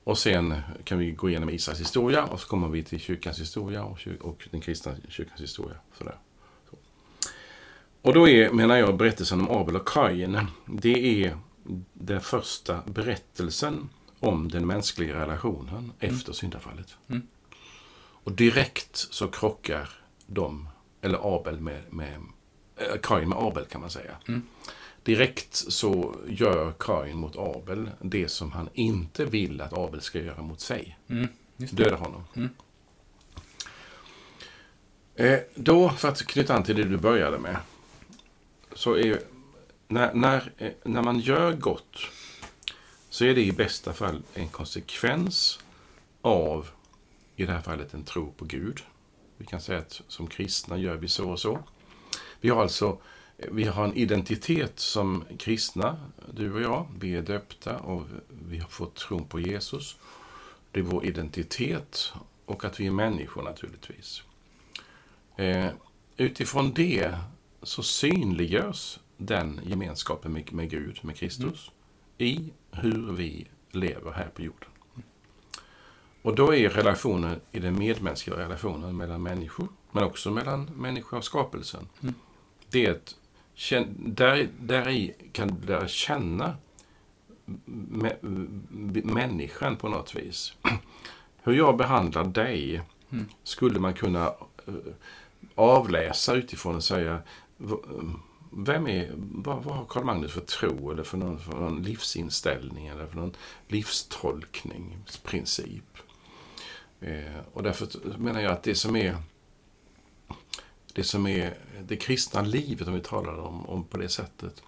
[0.05, 3.85] Och sen kan vi gå igenom Israels historia och så kommer vi till kyrkans historia
[3.85, 5.77] och, kyr- och den kristna kyrkans historia.
[5.99, 6.17] Sådär.
[6.71, 6.77] Så.
[8.03, 11.39] Och då är, menar jag, berättelsen om Abel och Kain, det är
[11.93, 13.89] den första berättelsen
[14.21, 16.97] om den mänskliga relationen efter syndafallet.
[17.09, 17.27] Mm.
[17.99, 19.91] Och direkt så krockar
[20.27, 20.69] de,
[21.01, 22.21] eller Abel med, med
[23.03, 24.17] Kain med Abel kan man säga.
[24.29, 24.43] Mm.
[25.03, 30.43] Direkt så gör Kain mot Abel det som han inte vill att Abel ska göra
[30.43, 30.99] mot sig.
[31.09, 31.29] Mm.
[31.57, 32.25] Döda honom.
[32.37, 32.51] Mm.
[35.15, 37.57] Eh, då, för att knyta an till det du började med.
[38.73, 39.21] Så är
[39.89, 41.97] när, när, eh, när man gör gott
[43.11, 45.59] så är det i bästa fall en konsekvens
[46.23, 46.69] av,
[47.37, 48.81] i det här fallet, en tro på Gud.
[49.37, 51.59] Vi kan säga att som kristna gör vi så och så.
[52.41, 52.99] Vi har alltså
[53.39, 55.97] vi har en identitet som kristna,
[56.33, 56.87] du och jag.
[56.99, 59.99] Vi är döpta och vi har fått tron på Jesus.
[60.73, 62.13] Det är vår identitet
[62.45, 64.23] och att vi är människor naturligtvis.
[65.37, 65.67] Eh,
[66.17, 67.19] utifrån det
[67.63, 71.71] så synliggörs den gemenskapen med, med Gud, med Kristus,
[72.19, 74.69] i hur vi lever här på jorden.
[76.23, 81.25] Och då är relationen i den medmänskliga relationen mellan människor, men också mellan människa och
[81.25, 81.89] skapelsen.
[82.03, 82.15] Mm.
[82.71, 83.17] Det är ett,
[83.99, 86.57] där, där i kan du lära känna
[87.65, 88.13] mä,
[89.05, 90.53] människan på något vis.
[91.43, 93.29] Hur jag behandlar dig Mm.
[93.43, 94.27] skulle man kunna
[94.67, 94.75] eh,
[95.55, 97.23] avläsa utifrån och säga
[98.51, 102.87] vem är, vad, vad har Karl Magnus för tro eller för någon, för någon livsinställning
[102.87, 103.35] eller för någon
[103.69, 105.99] livstolkningsprincip?
[107.01, 109.17] Eh, och därför menar jag att det som är
[110.99, 111.55] det som är
[111.87, 114.63] det kristna livet, om vi talar om, om på det sättet,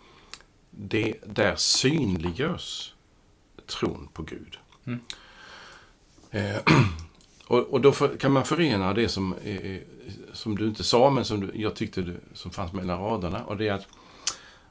[0.70, 2.94] det, där synliggörs
[3.66, 4.58] tron på Gud.
[4.84, 5.00] Mm.
[6.30, 6.60] Eh,
[7.46, 9.82] och, och då för, kan man förena det som, är,
[10.32, 13.44] som du inte sa, men som du, jag tyckte du, som fanns mellan raderna.
[13.44, 13.86] Och det är att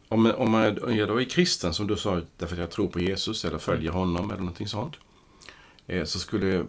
[0.07, 2.87] om, om man om jag då är kristen, som du sa, därför att jag tror
[2.87, 4.95] på Jesus eller följer honom eller någonting sånt.
[5.87, 6.65] Eh, så skulle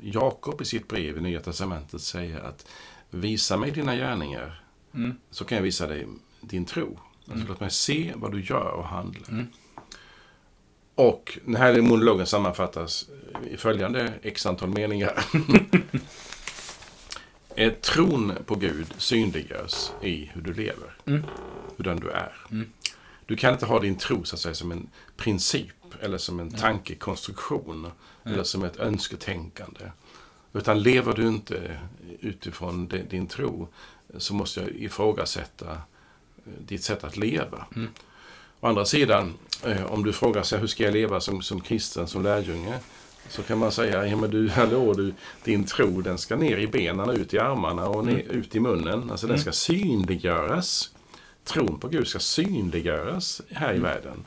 [0.00, 2.66] Jakob i sitt brev i Nya Testamentet säga att
[3.10, 4.62] visa mig dina gärningar
[4.94, 5.16] Mm.
[5.30, 6.06] så kan jag visa dig
[6.40, 6.98] din tro.
[7.30, 9.28] Alltså, Låt mig se vad du gör och handlar.
[9.28, 9.46] Mm.
[10.94, 13.08] Och den här monologen sammanfattas
[13.50, 15.24] i följande x antal meningar.
[17.54, 20.96] Eh, Tron på Gud synliggörs i hur du lever.
[21.06, 21.24] Mm.
[21.76, 22.32] Hurdan du är.
[22.50, 22.72] Mm.
[23.26, 26.50] Du kan inte ha din tro så att säga, som en princip eller som en
[26.50, 27.90] tankekonstruktion
[28.24, 29.80] eller som ett önsketänkande.
[30.58, 31.78] Utan lever du inte
[32.20, 33.68] utifrån de- din tro
[34.18, 37.66] så måste jag ifrågasätta eh, ditt sätt att leva.
[37.76, 37.88] Mm.
[38.60, 42.06] Å andra sidan, eh, om du frågar sig hur ska jag leva som, som kristen,
[42.08, 42.78] som lärjunge?
[43.28, 46.66] Så kan man säga, ja men du, hallå du, din tro den ska ner i
[46.66, 49.10] benen, ut i armarna och ner, ut i munnen.
[49.10, 50.90] Alltså den ska synliggöras.
[51.44, 54.24] Tron på Gud ska synliggöras här i världen.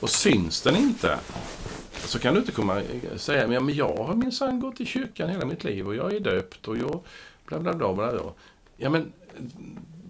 [0.00, 1.18] Och syns den inte,
[1.92, 2.82] så kan du inte komma
[3.14, 5.94] och säga, men ja, men jag har minsann gått i kyrkan hela mitt liv och
[5.94, 7.00] jag är döpt och jag
[7.46, 7.94] bla bla bla.
[7.94, 8.32] bla, bla.
[8.76, 9.12] Ja men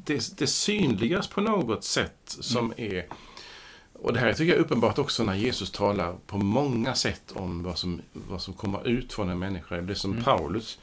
[0.05, 3.07] det, det synliggörs på något sätt som är
[3.93, 7.63] och det här tycker jag är uppenbart också när Jesus talar på många sätt om
[7.63, 9.77] vad som, vad som kommer ut från en människa.
[9.77, 10.79] Det som Paulus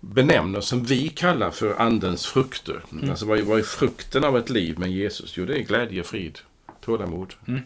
[0.00, 2.84] benämner, som vi kallar för andens frukter.
[3.10, 5.36] Alltså vad är, vad är frukten av ett liv med Jesus?
[5.36, 6.38] Jo, det är glädje, frid,
[6.80, 7.60] tålamod Mm.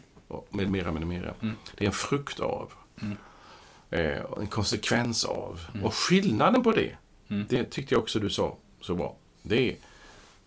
[0.51, 1.35] Med mera, med mera.
[1.43, 1.55] Mm.
[1.77, 2.73] Det är en frukt av.
[3.03, 3.17] Mm.
[3.91, 5.61] Eh, en konsekvens av.
[5.83, 6.97] Och skillnaden på det,
[7.29, 7.47] Mm.
[7.49, 9.17] det tyckte jag också du sa så bra.
[9.43, 9.77] Det är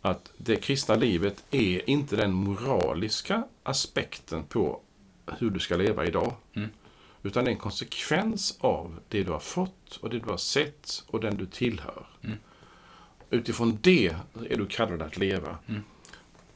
[0.01, 4.79] att det kristna livet är inte den moraliska aspekten på
[5.37, 6.33] hur du ska leva idag.
[6.53, 6.69] Mm.
[7.23, 11.03] Utan det är en konsekvens av det du har fått och det du har sett
[11.07, 12.05] och den du tillhör.
[12.23, 12.37] Mm.
[13.29, 14.15] Utifrån det
[14.49, 15.57] är du kallad att leva.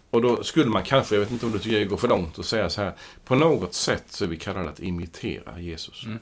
[0.10, 2.38] Och då skulle man kanske, jag vet inte om du tycker jag går för långt,
[2.38, 2.94] och säga så här.
[3.26, 6.06] På något sätt så är vi kallade att imitera Jesus.
[6.06, 6.20] Mm.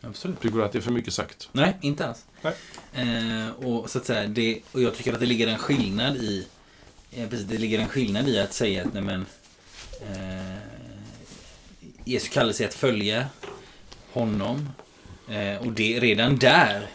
[0.00, 0.40] Absolut.
[0.40, 1.48] Tycker du att det är för mycket sagt?
[1.52, 2.24] Nej, inte alls.
[2.42, 2.54] Nej.
[2.92, 6.46] Eh, och, så att säga, det, och jag tycker att det ligger en skillnad i
[7.12, 9.26] eh, precis, det ligger en skillnad i att säga att nej, men,
[10.00, 10.58] eh,
[12.04, 13.26] Jesu kallelse är att följa
[14.12, 14.68] honom.
[15.28, 16.90] Eh, och det redan där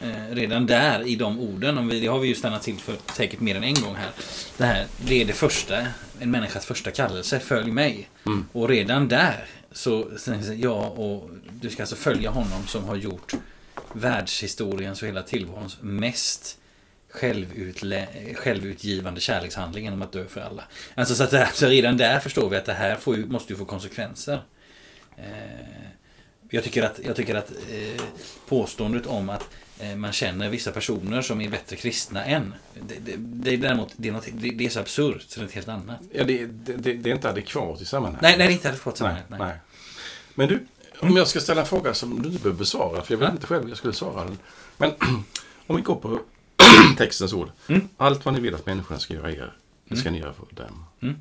[0.00, 2.96] eh, redan där i de orden, om vi, det har vi ju stannat till för
[3.12, 4.10] säkert mer än en gång här.
[4.56, 5.86] Det här, det är det första,
[6.20, 8.08] en människas första kallelse, följ mig.
[8.26, 8.46] Mm.
[8.52, 10.10] Och redan där så,
[10.56, 11.30] ja, och
[11.60, 13.34] du ska alltså följa honom som har gjort
[13.92, 16.58] världshistoriens och hela tillvarons mest
[17.10, 20.64] självutle, självutgivande kärlekshandling genom att dö för alla.
[20.94, 23.58] Alltså så, att här, så redan där förstår vi att det här får, måste ju
[23.58, 24.42] få konsekvenser.
[25.16, 25.24] Eh,
[26.50, 28.02] jag tycker att, jag tycker att eh,
[28.48, 29.48] påståendet om att
[29.96, 32.54] man känner vissa personer som är bättre kristna än.
[32.88, 35.42] Det, det, det är däremot det är, något, det, det är så absurt så det
[35.42, 36.00] är något helt annat.
[36.12, 38.22] Ja, det, det, är inte adekvat i sammanhanget.
[38.22, 39.22] Nej, nej det är inte adekvat sammanhang.
[39.28, 39.48] nej, Nej.
[39.48, 39.58] nej.
[40.34, 40.66] Men du,
[41.00, 43.32] Om jag ska ställa en fråga som du inte behöver besvara, för jag vet Ja.
[43.32, 44.38] inte själv hur jag skulle svara den.
[44.76, 44.90] Men
[45.66, 46.20] om vi går på
[46.96, 47.50] textens ord.
[47.68, 47.88] Mm.
[47.96, 49.56] Allt vad ni vill att människorna ska göra er,
[49.88, 50.84] det ska ni göra för dem.
[51.00, 51.16] Mm.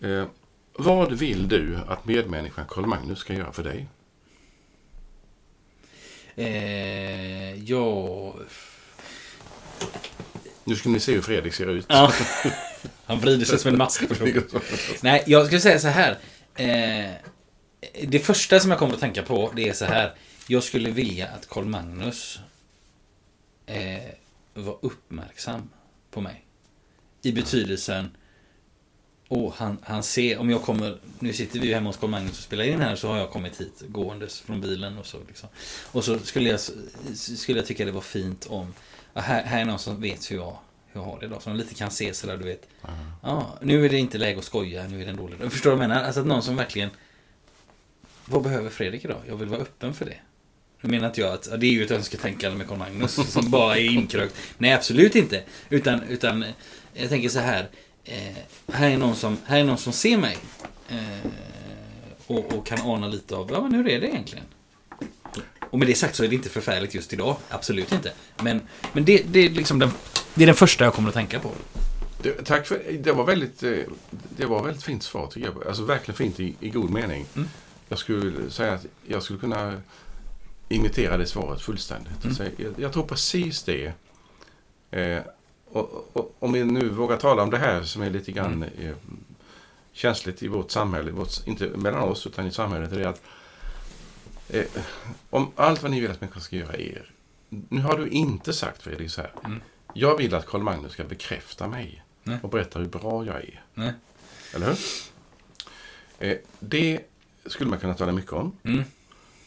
[0.00, 0.28] Eh,
[0.72, 3.86] vad vill du att medmänniskan Karl Magnus ska göra för dig?
[6.36, 8.34] Eh, ja...
[10.64, 11.86] Nu ska ni se hur Fredrik ser ut.
[11.88, 12.12] ja.
[13.04, 14.42] Han vrider sig som en maskperson.
[15.00, 16.18] Nej, jag skulle säga så här.
[16.54, 17.10] Eh,
[18.02, 20.14] det första som jag kommer att tänka på, det är så här.
[20.46, 22.38] Jag skulle vilja att Karl Magnus
[23.66, 23.98] eh,
[24.54, 25.70] var uppmärksam
[26.10, 26.44] på mig.
[27.22, 28.16] I betydelsen,
[29.32, 32.38] åh, han, han ser, om jag kommer, nu sitter vi ju hemma hos Karl Magnus
[32.38, 35.18] och spelar in här, så har jag kommit hit gåendes från bilen och så.
[35.28, 35.48] Liksom.
[35.92, 36.60] Och så skulle jag,
[37.14, 38.74] skulle jag tycka det var fint om,
[39.14, 40.56] här, här är någon som vet hur jag,
[40.92, 42.68] hur jag har det idag, som lite kan se sådär, du vet.
[43.22, 45.52] Ja, nu är det inte läge att skoja, nu är det en dålig dag.
[45.52, 46.04] Förstår du vad jag menar?
[46.04, 46.90] Alltså att någon som verkligen...
[48.24, 49.20] Vad behöver Fredrik idag?
[49.28, 50.16] Jag vill vara öppen för det.
[50.80, 53.50] Nu menar inte jag att ja, det är ju ett önsketänkande med Carl Magnus som
[53.50, 54.36] bara är inkrökt.
[54.58, 55.42] Nej, absolut inte.
[55.68, 56.44] Utan, utan
[56.94, 57.68] jag tänker så här.
[58.10, 60.38] Eh, här, är någon som, här är någon som ser mig.
[60.88, 61.30] Eh,
[62.26, 64.44] och, och kan ana lite av, ja men hur är det egentligen?
[65.70, 67.36] Och med det sagt så är det inte förfärligt just idag.
[67.48, 68.12] Absolut inte.
[68.42, 68.60] Men,
[68.92, 69.90] men det, det, är liksom den,
[70.34, 71.52] det är den första jag kommer att tänka på.
[72.22, 73.12] Det, tack för det.
[73.12, 73.72] var väldigt, eh,
[74.36, 75.66] det var väldigt fint svar tycker jag.
[75.66, 77.26] Alltså verkligen fint i, i god mening.
[77.36, 77.48] Mm.
[77.88, 79.80] Jag skulle säga att jag skulle kunna
[80.68, 82.24] imitera det svaret fullständigt.
[82.24, 82.52] Mm.
[82.56, 83.92] Jag, jag tror precis det.
[84.90, 85.22] Eh,
[85.72, 88.88] och, och, om vi nu vågar tala om det här som är lite grann Mm.
[88.88, 88.94] eh,
[89.92, 93.22] känsligt i vårt samhälle, vårt, inte mellan oss utan i samhället, det är att
[94.48, 94.64] eh,
[95.30, 97.12] om allt vad ni vill att människor ska göra er.
[97.48, 99.32] Nu har du inte sagt Fredrik så här.
[99.44, 99.60] Mm.
[99.94, 102.38] Jag vill att Karl Magnus ska bekräfta mig Nej.
[102.42, 103.64] och berätta hur bra jag är.
[103.74, 103.92] Nej.
[104.54, 104.78] Eller hur?
[106.18, 107.00] Eh, det
[107.46, 108.52] skulle man kunna tala mycket om.
[108.62, 108.82] Mm.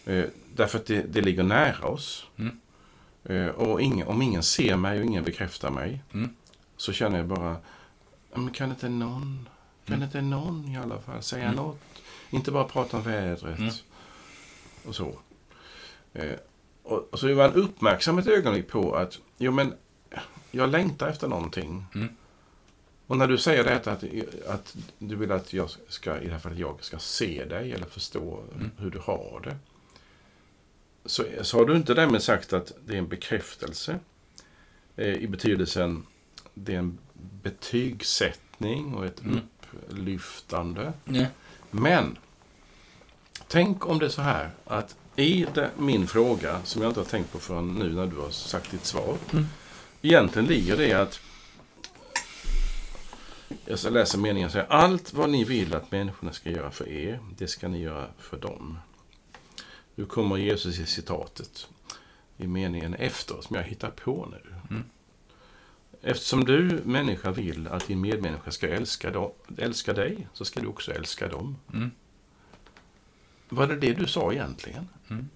[0.05, 2.25] Eh, därför att det, det ligger nära oss.
[2.38, 2.59] Mm.
[3.23, 6.29] Eh, och ingen, om ingen ser mig och ingen bekräftar mig Mm.
[6.77, 7.57] så känner jag bara,
[8.31, 9.49] "Ja, men kan inte någon,
[9.86, 10.03] kan Mm.
[10.05, 11.55] inte någon i alla fall säga Mm.
[11.55, 11.79] något?
[12.29, 13.73] Inte bara prata om vädret Mm.
[14.88, 15.15] och så.
[16.13, 16.31] Eh,
[16.83, 19.73] och, och så är man uppmärksam ett ögonblick på att, jo men,
[20.51, 21.86] jag längtar efter någonting.
[21.95, 22.09] Mm.
[23.07, 24.03] Och när du säger det att,
[24.47, 27.86] att du vill att jag ska, i det här fallet jag ska se dig eller
[27.86, 28.71] förstå Mm.
[28.77, 29.55] hur du har det.
[31.06, 34.00] Så, så har du inte därmed sagt att det är en bekräftelse
[34.96, 36.06] eh, i betydelsen
[36.54, 36.98] det är en
[37.44, 39.39] betygssättning och ett Mm.
[39.89, 40.94] upplyftande.
[41.06, 41.26] Ja.
[41.72, 42.18] Men
[43.48, 47.06] tänk om det är så här att i det, min fråga, som jag inte har
[47.06, 49.18] tänkt på förrän nu när du har sagt ditt svar.
[49.32, 49.46] Mm.
[50.02, 51.20] Egentligen ligger det att
[53.66, 54.68] jag läsa meningen så här.
[54.70, 58.38] Allt vad ni vill att människorna ska göra för er, det ska ni göra för
[58.38, 58.78] dem.
[59.95, 61.67] Nu kommer Jesus i citatet
[62.38, 64.56] i meningen efter som jag hittar på nu.
[64.69, 64.84] Mm.
[66.01, 70.67] Eftersom du människa vill att din medmänniska ska älska, dem, älska dig så ska du
[70.67, 71.58] också älska dem.
[71.73, 71.91] Mm.
[73.49, 74.89] Var det det du sa egentligen?
[75.10, 75.29] Mm.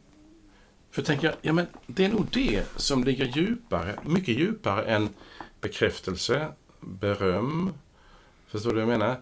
[0.92, 5.10] För tänker jag, ja men det är nog det som ligger djupare, mycket djupare än
[5.62, 7.74] bekräftelse, beröm.
[8.48, 9.22] Förstår du vad jag menar?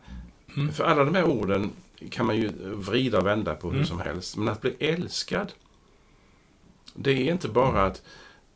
[0.58, 0.74] Mm.
[0.74, 1.71] För alla de här orden
[2.10, 3.88] kan man ju vrida och vända på hur Mm.
[3.88, 4.38] som helst.
[4.38, 5.52] Men att bli älskad,
[6.94, 8.02] det är inte bara att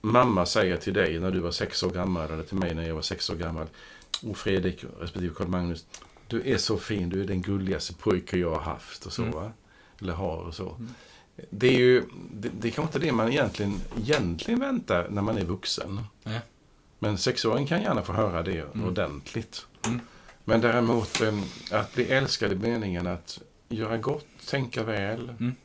[0.02, 2.95] mamma säger till dig när du var sex år gammal eller till mig när jag
[2.95, 3.67] var sex år gammal.
[4.23, 5.86] O Fredrik respektive Carl Magnus,
[6.28, 9.34] du är så fin, du är den gulligaste pojke jag har haft och så Mm.
[9.36, 9.52] va?
[10.02, 10.69] Eller har och så.
[10.69, 10.89] Mm.
[11.49, 15.38] Det är ju, det, det är kanske inte det man egentligen, egentligen väntar när man
[15.38, 15.99] är vuxen.
[16.23, 16.32] Ja.
[16.99, 18.88] Men sexåringen kan gärna få höra det Mm.
[18.88, 19.65] ordentligt.
[20.49, 21.39] Men däremot eh,
[21.71, 25.55] att bli älskad i meningen att göra gott, tänka väl Mm.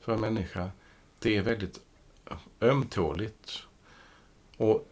[0.00, 0.70] för en människa.
[1.18, 1.80] Det är väldigt
[2.60, 3.58] ömtåligt.
[4.56, 4.88] Och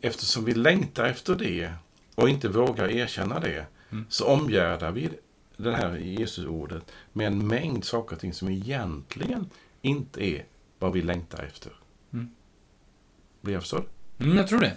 [0.00, 1.72] eftersom vi längtar efter det
[2.14, 4.06] och inte vågar erkänna det Mm.
[4.08, 5.08] så omgärdar vi
[5.56, 9.50] det här Jesusordet med en mängd saker och ting som egentligen
[9.82, 10.44] inte är
[10.78, 11.72] vad vi längtar efter.
[12.12, 12.30] Mm.
[13.40, 13.84] Blir jag förstådd?
[14.18, 14.76] Mm, jag tror det.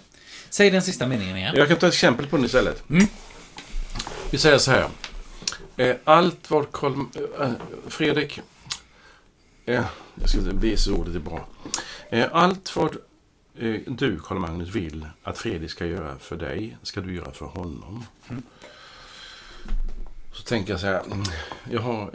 [0.50, 1.54] Säg den sista meningen igen.
[1.56, 2.90] Jag kan ta ett exempel på den istället.
[2.90, 3.06] Mm.
[4.34, 4.88] Vi säger så här.
[5.76, 6.92] Eh, Allt vad Karl...
[7.40, 7.50] eh,
[7.86, 8.40] Fredrik...
[9.64, 11.46] eh, Jag ska bli så ordet är bra.
[12.32, 12.96] Allt vad
[13.86, 18.04] du, Karl Magnus, vill att Fredrik ska göra för dig, ska du göra för honom.
[18.28, 18.42] Mm.
[20.32, 21.02] Så tänker jag så här.
[21.06, 21.22] mm,
[21.70, 22.10] Jag har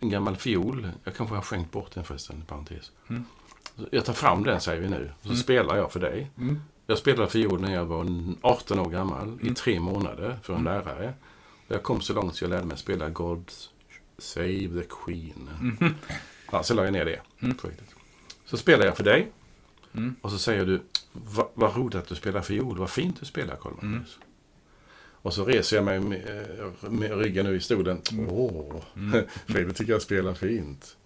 [0.00, 0.90] en gammal fiol.
[1.04, 2.92] Jag kanske har skänkt bort den förresten, i parentes.
[3.10, 3.24] Mm.
[3.90, 5.10] Jag tar fram den, säger vi nu.
[5.22, 5.40] Så Mm.
[5.40, 6.30] spelar jag för dig.
[6.86, 8.06] Jag spelade fiol när jag var
[8.42, 11.14] 18 år gammal i tre månader för en lärare.
[11.68, 13.50] Jag kom så långt så jag lärde mig spela God
[14.18, 15.48] Save the Queen.
[15.60, 15.94] Mhm.
[16.52, 17.20] Ja, så la jag ner det
[17.54, 17.88] projektet.
[18.44, 19.32] Så spelar jag för dig.
[20.20, 23.56] Och så säger du, "Va- vad roligt att du spelar fiol, vad fint du spelar
[23.56, 24.18] Carl Magnus.
[25.22, 28.00] Och så reser jag mig med, eh, med ryggen nu i stolen.
[28.28, 28.82] Åh,
[29.46, 30.96] Fredrik tycker jag spelar fint.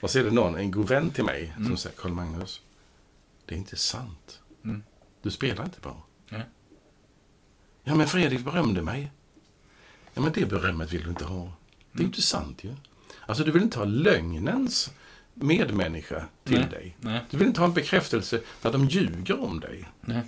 [0.00, 2.62] Och så är det någon, en god vän till mig, som säger Carl Magnus,
[3.46, 4.40] det är inte sant.
[5.22, 6.06] Du spelar inte bra.
[7.84, 9.12] Ja, men Fredrik berömde mig.
[10.18, 11.52] Ja, men det berömmet vill du inte ha.
[11.92, 12.74] Det är inte sant ju.
[13.26, 14.90] Alltså, du vill inte ha lögnens
[15.34, 16.68] medmänniska till Nej.
[16.70, 16.96] dig.
[17.00, 17.20] Nej.
[17.30, 19.88] Du vill inte ha en bekräftelse när de ljuger om dig.
[20.00, 20.22] Nej.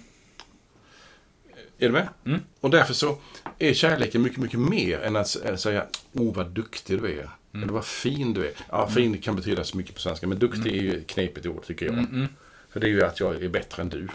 [1.78, 2.08] Är du med?
[2.24, 2.40] Mm.
[2.60, 3.18] Och därför så
[3.58, 7.30] är kärleken mycket, mycket mer än att s- säga Åh, vad duktig du är.
[7.52, 7.62] Mm.
[7.62, 8.52] Eller vad fin du är.
[8.68, 11.86] Ja, fin kan betyda så mycket på svenska, men duktig är ju knepigt ord tycker
[11.86, 11.94] jag.
[11.98, 12.28] Mm.
[12.70, 14.08] För det är ju att jag är bättre än du,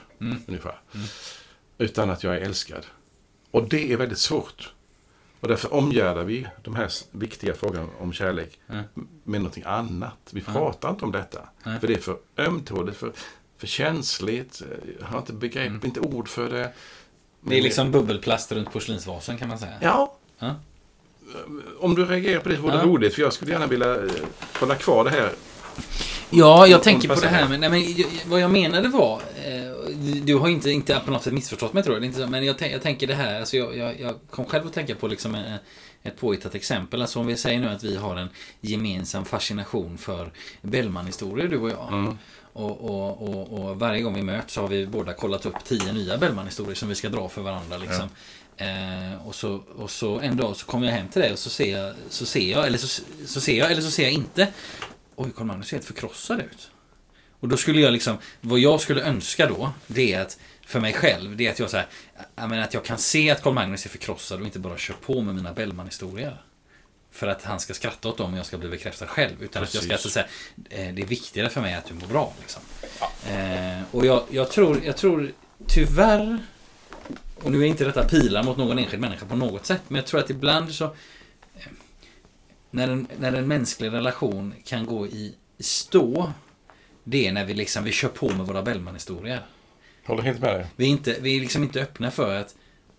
[0.47, 0.79] ungefär.
[1.77, 2.85] Utan att jag är älskad.
[3.51, 4.73] Och det är väldigt svårt.
[5.45, 8.59] Och därför omgärdar vi de här viktiga frågorna om kärlek
[9.23, 10.29] med någonting annat.
[10.31, 11.39] Vi pratar inte om detta.
[11.63, 13.11] För det är för ömtåligt, för,
[13.57, 14.61] för känsligt.
[14.99, 16.73] Jag har inte begrepp, inte ord för det.
[17.41, 19.73] Det är liksom bubbelplast runt porslinsvasen kan man säga.
[19.81, 20.17] Ja,
[21.79, 23.15] om du reagerar på det så vore det roligt.
[23.15, 24.11] För jag skulle gärna vilja eh,
[24.59, 25.31] hålla kvar det här.
[26.29, 27.47] Ja, jag tänker på det här.
[27.49, 29.21] Men, nej, men vad jag menade var...
[29.45, 32.05] Eh, du- har inte, inte på något sätt missförstått mig tror jag.
[32.05, 33.39] Inte så, men jag, jag tänker det här.
[33.39, 35.57] Alltså jag, jag, jag kom själv att tänka på liksom en,
[36.03, 37.01] ett påhittat exempel.
[37.01, 38.29] Alltså om vi säger nu att vi har en
[38.61, 42.15] gemensam fascination för Bellman-historier, du och jag.
[42.53, 45.93] Och, och, och, och varje gång vi möts så har vi båda kollat upp tio
[45.93, 47.77] nya Bellman-historier som vi ska dra för varandra.
[47.77, 48.09] Liksom.
[48.57, 51.49] Eh, och, så, och så en dag så kommer jag hem till dig och så
[51.49, 54.47] ser jag, så ser jag, eller så, så ser jag, eller så ser jag inte.
[55.15, 56.71] Oj, Carl Magnus ser helt förkrossad ut.
[57.39, 60.93] Och då skulle jag liksom, vad jag skulle önska då, det är att för mig
[60.93, 61.87] själv, det är att jag så här,
[62.35, 64.93] jag menar att jag kan se att Carl Magnus är förkrossad och inte bara kör
[64.93, 66.41] på med mina Bellman-historier.
[67.11, 69.43] För att han ska skratta åt dem och jag ska bli bekräftad själv.
[69.43, 70.13] Utan att jag ska Precis.
[70.13, 70.25] säga,
[70.69, 72.33] eh, det är viktigare för mig att du mår bra.
[72.39, 72.61] Liksom.
[73.29, 75.31] Eh, och jag, jag, tror, jag tror
[75.67, 76.39] tyvärr,
[77.43, 80.05] och nu är inte detta pilar mot någon enskild människa på något sätt, men jag
[80.05, 80.95] tror att ibland så
[82.75, 86.31] när en, när en mänsklig relation kan gå i stå,
[87.03, 89.45] det är när vi liksom vi kör på med våra Bellman-historier.
[90.05, 90.67] Håller helt med dig.
[90.75, 92.55] Vi är, inte, vi är liksom inte öppna för att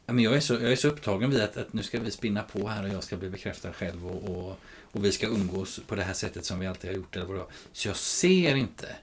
[0.07, 2.43] men jag, är så, jag är så upptagen vid att, att nu ska vi spinna
[2.43, 4.59] på här och jag ska bli bekräftad själv och, och,
[4.93, 7.17] och vi ska umgås på det här sättet som vi alltid har gjort.
[7.17, 7.47] Eller vad.
[7.73, 8.97] Så jag ser inte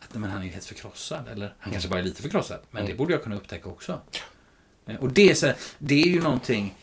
[0.00, 1.28] att men han är helt förkrossad.
[1.32, 2.60] Eller han kanske bara är lite förkrossad.
[2.70, 4.00] Men det borde jag kunna upptäcka också.
[4.86, 6.74] Eh, Och det är, så det är ju någonting,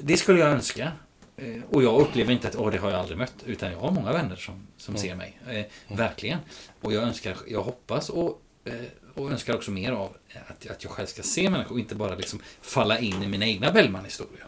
[0.00, 0.92] det skulle jag önska.
[1.36, 3.34] Eh, Och jag upplever inte att Åh, det har jag aldrig mött.
[3.46, 5.38] Utan jag har många vänner som, som ser mig.
[5.48, 6.38] Eh, verkligen.
[6.80, 8.74] Och jag önskar, jag hoppas och, eh,
[9.14, 10.16] och önskar också mer av
[10.48, 13.46] att, att jag själv ska se människor och inte bara liksom falla in i mina
[13.46, 14.46] egna Bellman-historier.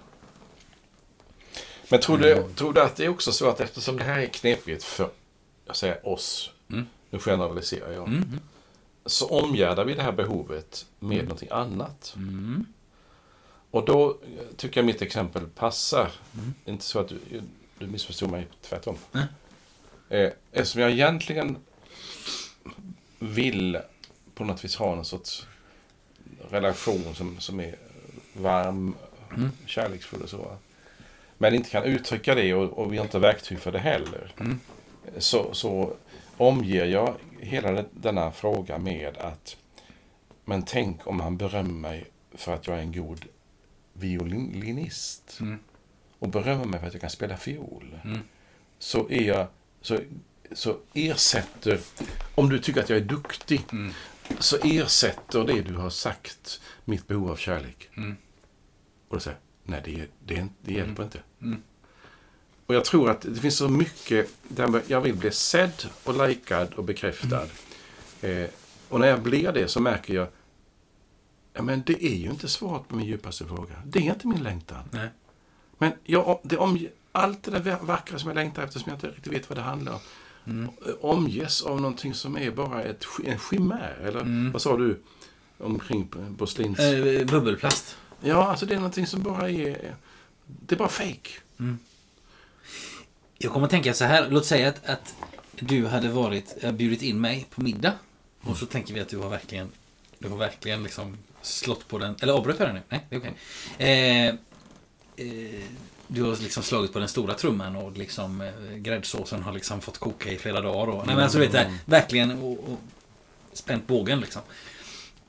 [1.90, 4.27] Men tror du, tror du att det är också så att eftersom det här är
[4.27, 5.11] knepigt för
[5.66, 6.51] jag säger oss,
[7.11, 8.22] nu generaliserar jag,
[9.07, 12.16] så omgärdar vi det här behovet med någonting annat.
[13.78, 14.16] Och då
[14.56, 16.10] tycker jag mitt exempel passar.
[16.64, 17.42] Inte så att du,
[17.78, 18.96] du missförstod mig, tvärtom.
[19.12, 19.24] Nej.
[20.08, 21.56] Eh, eftersom jag egentligen
[23.18, 23.78] vill
[24.34, 25.46] på något vis ha någon sorts
[26.50, 27.76] relation som, som är
[28.32, 28.94] varm,
[29.66, 30.56] kärleksfull och så.
[31.38, 34.34] Men inte kan uttrycka det och, och vi har inte verktyg för det heller.
[35.18, 35.92] Så, så
[36.36, 39.56] omger jag hela denna fråga med att
[40.44, 43.24] men tänk om han berömmer mig för att jag är en god
[43.98, 45.40] violinist.
[46.18, 47.98] Och berömmer mig för att jag kan spela fiol.
[48.78, 49.46] Så är jag
[49.80, 49.98] så,
[50.52, 51.80] så ersätter,
[52.34, 53.61] om du tycker att jag är duktig,
[54.38, 57.90] så ersätter det du har sagt mitt behov av kärlek.
[59.08, 61.20] Och då säger nej det, det, det hjälper inte.
[62.66, 66.74] Och jag tror att det finns så mycket där jag vill bli sedd och likad
[66.74, 67.46] och bekräftad.
[68.20, 68.46] Eh,
[68.88, 70.28] och när jag blir det så märker jag,
[71.58, 73.74] ja men det är ju inte svaret på min djupaste fråga.
[73.84, 74.82] Det är inte min längtan.
[74.90, 75.08] Nej.
[75.78, 79.06] Men jag, det omge, allt det där vackra som jag längtar efter som jag inte
[79.06, 80.00] riktigt vet vad det handlar om.
[81.00, 83.98] Omges av någonting som är bara ett, en chimär.
[84.04, 85.00] Eller vad sa du
[85.58, 86.78] omkring porslins...
[86.78, 87.96] Eh, bubbelplast.
[88.20, 89.94] Ja, alltså det är någonting som bara är...
[90.46, 91.30] Det är bara fake.
[93.38, 94.30] Jag kommer att tänka så här.
[94.30, 95.14] Låt säga att, att
[95.61, 97.92] du hade varit, eh, bjudit in mig på middag.
[98.40, 99.68] Och så tänker vi att du har verkligen,
[100.18, 102.16] du har verkligen liksom slått på den.
[102.20, 102.82] Eller avbröt jag den nu?
[102.89, 103.34] Nej, det är okej.
[103.78, 104.28] Eh,
[105.26, 105.64] eh,
[106.07, 109.99] du har liksom slagit på den stora trumman och liksom eh, gräddsåsen har liksom fått
[109.99, 110.93] koka i flera dagar.
[110.93, 112.78] Och, nej, men alltså, vet du, verkligen och, och
[113.53, 114.43] spänt bågen liksom.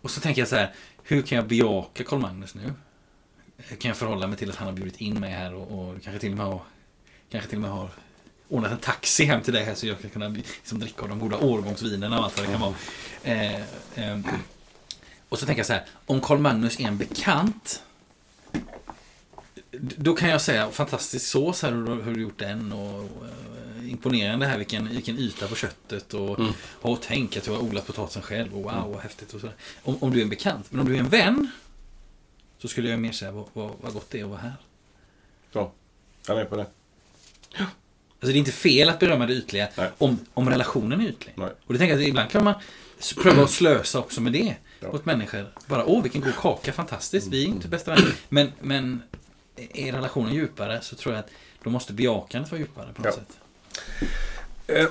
[0.01, 0.73] Och så tänker jag så här.
[1.03, 2.73] Hur kan jag bejaka Carl Magnus nu?
[3.57, 6.03] Hur kan jag förhålla mig till att han har bjudit in mig här och, och
[6.03, 6.61] kanske till och med har,
[7.31, 7.89] kanske till och med har
[8.49, 11.19] ordnat en taxi hem till dig här så jag kan kunna liksom, dricka av de
[11.19, 12.75] goda årgångsvinerna och allt vad det kan vara.
[13.23, 13.55] Eh,
[13.95, 14.19] eh,
[15.29, 17.83] och så tänker jag så här, om Karl Magnus är en bekant
[19.79, 24.45] då kan jag säga fantastisk sås här, hur, hur du gjort den och uh, imponerande
[24.45, 26.53] här vilken, vilken yta på köttet och, mm.
[26.61, 28.91] och tänk att du har odlat potatisen själv och wow mm.
[28.91, 29.49] vad häftigt och så.
[29.83, 31.51] Om, om du är en bekant, men om du är en vän
[32.57, 34.53] så skulle jag mer säga vad, vad, vad gott det är att vara här.
[35.51, 35.71] Ja,
[36.27, 36.65] jag är med på det.
[37.57, 37.65] Ja.
[38.21, 41.33] Alltså det är inte fel att berömma det ytliga om, om relationen är ytlig.
[41.35, 41.49] Nej.
[41.65, 42.53] Och det tänker jag att ibland kan man
[43.17, 44.55] pröva att slösa också med det.
[44.79, 44.89] Ja.
[44.89, 45.45] Åt människor.
[45.67, 47.27] Bara, åh vilken god kaka, fantastiskt.
[47.27, 48.13] Vi är inte bästa vänner.
[48.29, 49.03] Men, men
[49.55, 51.29] är relationen djupare så tror jag att
[51.63, 53.21] då måste bejakandet vara djupare på något ja.
[53.21, 53.39] sätt.
[54.67, 54.87] Eh,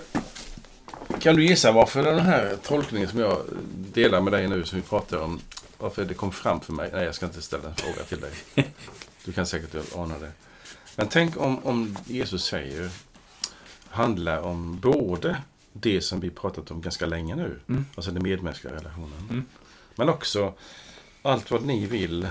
[1.21, 3.43] kan du gissa varför den här tolkningen som jag
[3.77, 5.41] delar med dig nu som vi pratar om,
[5.79, 6.91] varför det kom fram för mig?
[6.93, 8.33] Nej, jag ska inte ställa en fråga till dig.
[9.25, 10.31] Du kan säkert ana det.
[10.97, 12.91] Men tänk om, om Jesus säger
[13.89, 15.37] handlar om både
[15.73, 17.87] det som vi pratat om ganska länge nu, mm.
[17.95, 19.29] alltså den medmänskliga relationen.
[19.31, 19.45] Mm.
[19.99, 20.55] Men också
[21.23, 22.29] allt vad ni vill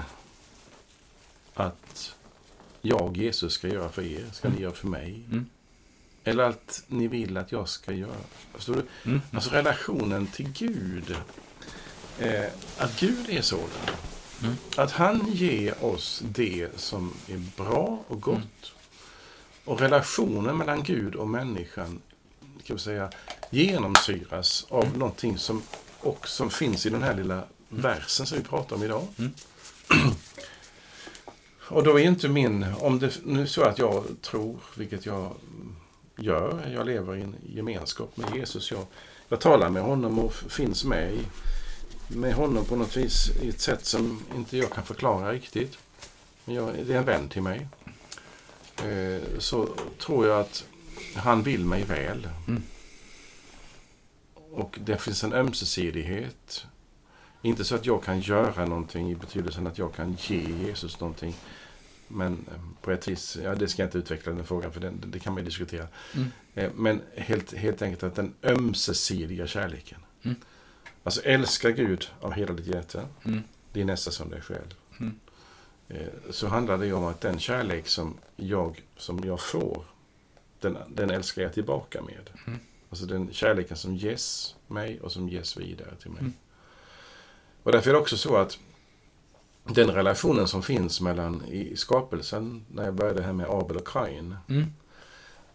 [1.53, 2.15] att
[2.81, 4.57] jag, Jesus, ska göra för er, ska mm.
[4.57, 5.23] ni göra för mig.
[5.31, 5.45] Mm.
[6.23, 8.17] Eller allt ni vill att jag ska göra.
[8.53, 9.09] Förstår du?
[9.09, 9.21] Mm.
[9.31, 11.15] Alltså relationen till Gud.
[12.19, 12.45] Eh,
[12.77, 13.69] att Gud är sådan.
[14.41, 14.55] Mm.
[14.77, 18.35] Att han ger oss det som är bra och gott.
[18.35, 18.51] Mm.
[19.65, 22.01] Och relationen mellan Gud och människan
[22.63, 23.09] kan vi säga,
[23.49, 24.99] genomsyras av mm.
[24.99, 25.61] någonting som,
[25.99, 29.07] och som finns i den här lilla versen som vi pratar om idag.
[29.17, 29.31] Mm.
[31.69, 35.33] Och då är inte min, om det nu är så att jag tror, vilket jag
[36.17, 38.71] gör, jag lever i en gemenskap med Jesus.
[38.71, 38.85] Jag,
[39.29, 41.19] jag talar med honom och finns med i,
[42.07, 45.77] med honom på något vis i ett sätt som inte jag kan förklara riktigt.
[46.45, 47.67] Men jag, det är en vän till mig.
[48.85, 50.65] Eh, så tror jag att
[51.15, 52.27] han vill mig väl.
[52.47, 52.63] Mm.
[54.51, 56.65] Och det finns en ömsesidighet.
[57.41, 61.35] Inte så att jag kan göra någonting i betydelsen att jag kan ge Jesus någonting.
[62.07, 65.03] Men eh, på ett vis, ja det ska jag inte utveckla den frågan för den,
[65.07, 65.87] det kan man diskutera.
[66.15, 66.27] Mm.
[66.55, 69.99] Eh, men helt, helt enkelt att den ömsesidiga kärleken.
[70.23, 70.35] Mm.
[71.03, 73.05] Alltså älska Gud av hela ditt hjärta.
[73.25, 73.41] Mm.
[73.73, 74.75] Din nästa som dig själv.
[74.99, 75.19] Mm.
[75.87, 79.85] Eh, så handlar det om att den kärlek som jag, som jag får,
[80.59, 82.29] den, den älskar jag tillbaka med.
[82.47, 82.59] Mm.
[82.89, 86.19] Alltså den kärleken som ges mig och som ges vidare till mig.
[86.19, 86.33] Mm.
[87.67, 88.59] Och därför är det också så att
[89.63, 94.35] den relationen som finns mellan i skapelsen, när jag började här med Abel och Kain.
[94.49, 94.65] Mm.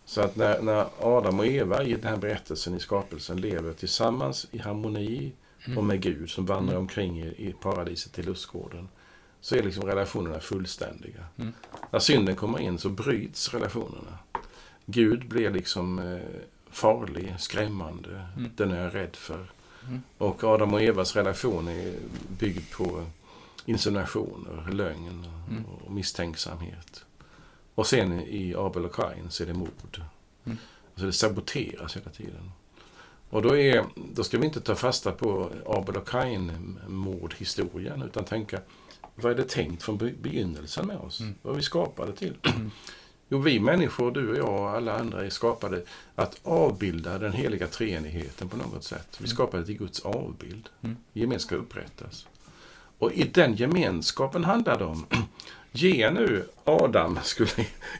[0.04, 4.46] Så att när, när, Adam och Eva i den här berättelsen i skapelsen lever tillsammans
[4.50, 5.32] i harmoni
[5.66, 5.78] mm.
[5.78, 8.88] och med Gud som vandrar omkring i, i paradiset i lustgården.
[9.40, 11.24] Så är liksom relationerna fullständiga.
[11.36, 11.52] Mm.
[11.90, 14.18] När synden kommer in så bryts relationerna.
[14.86, 16.40] Gud blir liksom eh,
[16.70, 18.26] farlig, skrämmande.
[18.36, 18.50] Mm.
[18.56, 19.46] Den är jag rädd för.
[19.88, 20.02] Mm.
[20.18, 21.94] Och Adam och Evas relation är
[22.38, 23.04] byggd på
[23.66, 25.64] insinuationer, lögn mm.
[25.64, 27.04] och misstänksamhet.
[27.74, 30.02] Och sen i Abel och Kain så är det mord.
[30.44, 30.58] Mm.
[30.90, 32.52] Alltså det saboteras hela tiden.
[33.30, 38.24] Och då, är, då ska vi inte ta fasta på Abel och Kain mordhistorien utan
[38.24, 38.60] tänka
[39.14, 41.20] vad är det tänkt från begynnelsen med oss?
[41.20, 41.34] Mm.
[41.42, 42.36] Vad vi skapade till?
[43.32, 45.82] Jo, vi människor, du och jag och alla andra är skapade
[46.14, 49.08] att avbilda den heliga treenigheten på något sätt.
[49.10, 49.34] Vi är mm.
[49.34, 50.68] skapade till Guds avbild.
[50.82, 50.96] Mm.
[51.12, 52.26] Gemenskap ska upprättas.
[52.98, 55.06] Och i den gemenskapen handlar det om
[55.72, 57.50] Ge nu Adam, skulle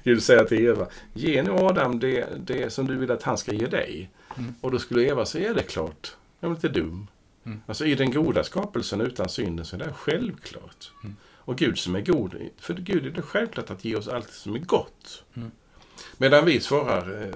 [0.04, 3.52] Gud säga till Eva, ge nu Adam det, det som du vill att han ska
[3.52, 4.10] ge dig.
[4.38, 4.54] Mm.
[4.60, 6.16] Och då skulle Eva säga, det klart.
[6.40, 7.06] Jag är inte dum.
[7.44, 7.60] Mm.
[7.66, 10.92] Alltså i den goda skapelsen utan synden så är det självklart.
[11.02, 11.16] Mm.
[11.44, 14.54] Och Gud som är god, för Gud är det självklart att ge oss allt som
[14.54, 15.24] är gott.
[15.34, 15.50] Mm.
[16.18, 17.30] Medan vi svarar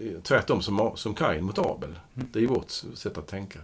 [0.00, 1.98] eh, tvärtom som, som Kain mot Abel.
[2.14, 2.28] Mm.
[2.32, 3.58] Det är vårt sätt att tänka.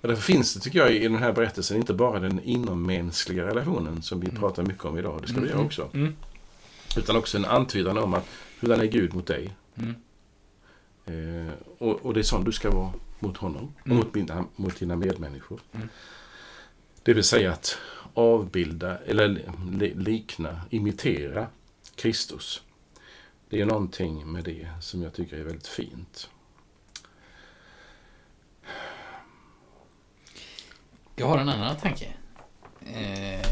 [0.00, 4.02] Och därför finns det, tycker jag, i den här berättelsen inte bara den inommänskliga relationen
[4.02, 4.40] som vi mm.
[4.40, 5.90] pratar mycket om idag, det ska vi göra också.
[5.94, 6.16] Mm.
[6.96, 8.28] Utan också en antydan om att
[8.60, 9.54] hurdan är Gud mot dig?
[9.74, 9.94] Mm.
[11.06, 13.98] Eh, och, och, det är sån du ska vara mot honom och mm.
[13.98, 15.60] mot, mot dina medmänniskor.
[17.02, 17.78] Det vill säga att
[18.18, 19.52] avbilda, eller
[19.94, 21.46] likna, imitera
[21.94, 22.62] Kristus.
[23.48, 26.30] Det är någonting med det som jag tycker är väldigt fint.
[31.16, 32.06] Jag har en annan tanke.
[32.94, 33.46] Eh,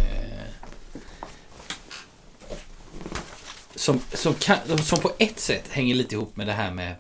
[3.75, 6.95] som, som, kan, som på ett sätt hänger lite ihop med det här med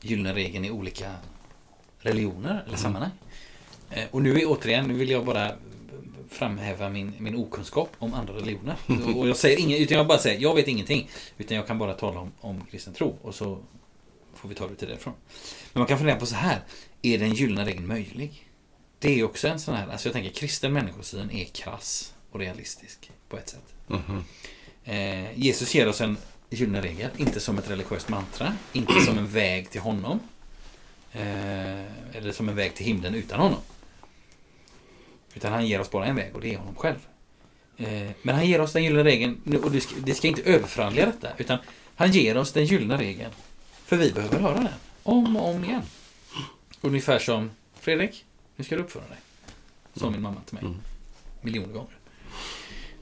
[0.00, 1.14] gyllene regeln i olika
[1.98, 2.78] religioner eller mm.
[2.78, 3.12] sammanhang.
[3.90, 5.52] Eh, och nu är återigen, nu vill jag bara
[6.30, 8.76] framhäva min, min okunskap om andra religioner.
[9.16, 11.10] Och jag säger inget, utan jag bara säger jag vet ingenting.
[11.38, 13.16] Utan jag kan bara tala om, om kristen tro.
[13.22, 13.58] Och så
[14.34, 15.14] får vi ta det till därifrån.
[15.72, 16.60] Men man kan fundera på så här.
[17.02, 18.48] Är den gyllene regeln möjlig?
[18.98, 23.10] Det är också en sån här, alltså jag tänker kristen människosyn är krass och realistisk
[23.28, 23.74] på ett sätt.
[23.86, 24.24] Mhm.
[24.84, 26.16] Eh, Jesus ger oss en
[26.50, 30.20] gyllene regel, inte som ett religiöst mantra, inte som en väg till honom.
[31.12, 33.60] Eh, eller som en väg till himlen utan honom.
[35.34, 36.98] Utan han ger oss bara en väg och det är honom själv.
[37.76, 41.06] Eh, men han ger oss den gyllene regeln, och det ska, det ska inte överförhandla
[41.06, 41.58] detta, utan
[41.94, 43.30] han ger oss den gyllene regeln.
[43.84, 44.68] För vi behöver höra den,
[45.02, 45.82] om och om igen.
[46.80, 48.24] Ungefär som Fredrik,
[48.56, 49.18] nu ska du uppföra dig.
[49.94, 50.64] Sa min mamma till mig.
[50.64, 50.76] Mm.
[51.40, 51.96] Miljoner gånger.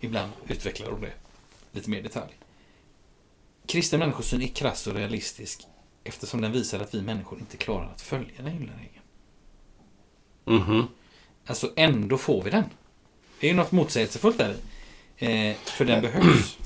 [0.01, 1.13] Ibland utvecklar hon det
[1.73, 2.39] lite mer i detalj.
[3.67, 5.67] Kristen människosyn är krass och realistisk
[6.05, 9.05] eftersom den visar att vi människor inte klarar att följa den gyllene regeln.
[10.45, 10.87] Mhm.
[11.49, 12.65] Alltså ändå får vi den.
[13.41, 14.55] Det är ju något motsägelsefullt där
[15.19, 16.57] eh, För den behövs.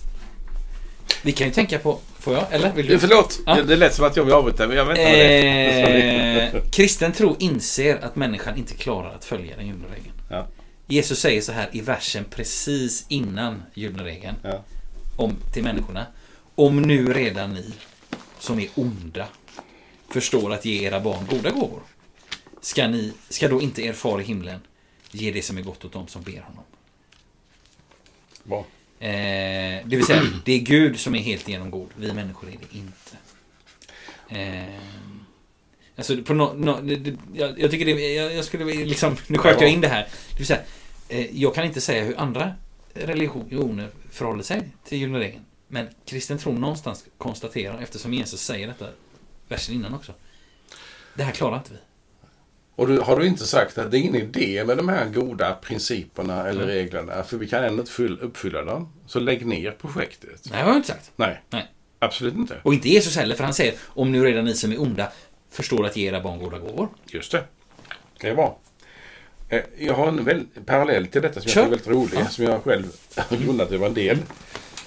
[1.22, 1.98] Vi kan ju tänka på...
[2.18, 2.46] Får jag?
[2.52, 2.72] Eller?
[2.72, 2.98] Vill Eh, du?
[2.98, 3.62] Förlåt, Ja.
[3.62, 6.54] det, lät som att jag vill avbryta, men jag vet inte vad det är.
[6.56, 10.14] Eh, kristen tro inser att människan inte klarar att följa den gyllene regeln.
[10.30, 10.46] Ja.
[10.86, 14.36] Jesus säger så här i versen precis innan gyllene regeln.
[14.42, 14.64] Ja.
[15.16, 16.06] om, till människorna.
[16.54, 17.72] Om nu redan ni
[18.38, 19.26] som är onda
[20.10, 21.80] förstår att ge era barn goda gåvor.
[22.60, 24.60] Ska, ni, ska då inte er far i himlen
[25.14, 26.64] ge det som är gott åt dem som ber honom?
[28.44, 28.66] Bra.
[28.98, 31.88] Eh, det vill säga, det är Gud som är helt igenom god.
[31.96, 33.16] Vi människor är det inte.
[34.28, 34.82] Eh,
[35.96, 39.38] alltså, på no, no, det, det, jag, jag tycker det, jag, jag skulle liksom, nu
[39.38, 40.08] sköt jag in det här.
[40.30, 40.62] Det vill säga,
[41.08, 42.52] eh, jag kan inte säga hur andra
[42.94, 45.44] religioner förhåller sig till gyllene regeln.
[45.68, 48.86] Men kristen tro någonstans konstaterar, eftersom Jesus säger detta
[49.48, 50.12] versen innan också.
[51.14, 51.78] Det här klarar inte vi.
[52.76, 55.54] Och du, har du inte sagt att det är ingen idé med de här goda
[55.54, 56.74] principerna eller Mm.
[56.74, 58.92] reglerna, för vi kan ändå inte fyll- uppfylla dem.
[59.06, 60.40] Så lägg ner projektet.
[60.50, 61.10] Nej, det har jag inte sagt.
[61.16, 61.66] Nej, Nej.
[61.98, 62.56] absolut inte.
[62.62, 65.12] Och inte Jesus heller, för han säger om nu redan ni som är onda
[65.50, 66.88] förstår att ge era barn goda gåvor.
[67.06, 67.44] Just det.
[68.20, 68.58] Det är bra.
[69.48, 71.62] Eh, Jag har en väl, parallell till detta som jag Kör.
[71.62, 72.28] tycker är väldigt rolig, Ja.
[72.28, 72.84] som jag själv
[73.16, 74.18] har grundat över en del.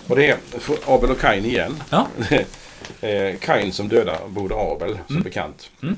[0.08, 0.38] Och det är
[0.86, 1.84] Abel och Kain igen.
[1.90, 2.08] Ja.
[3.02, 5.70] Eh, Kain som dödar broder Abel, som bekant.
[5.84, 5.96] Mm.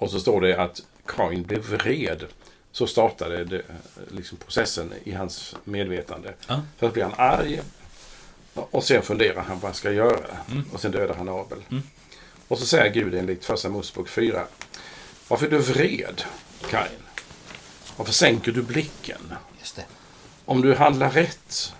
[0.00, 2.26] Och så står det att Kain blev vred.
[2.72, 3.74] Så startade det, eh,
[4.08, 6.34] liksom processen i hans medvetande.
[6.48, 6.62] Ja.
[6.78, 7.60] Först blir han arg.
[8.54, 10.36] Och sen funderar han vad han ska göra.
[10.50, 10.64] Mm.
[10.72, 11.58] Och sen dödar han Abel.
[12.48, 14.44] Och så säger Gud enligt första Mosebok 4.
[15.28, 16.22] Varför är du vred,
[16.70, 17.02] Kain?
[17.96, 19.34] Varför sänker du blicken?
[20.44, 21.72] Om du handlar rätt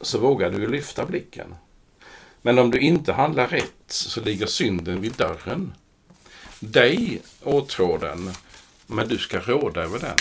[0.00, 1.54] så vågar du lyfta blicken.
[2.42, 5.72] Men om du inte handlar rätt så ligger synden vid dörren.
[6.62, 8.32] Dig åtrår den,
[8.86, 10.16] men du ska råda över den.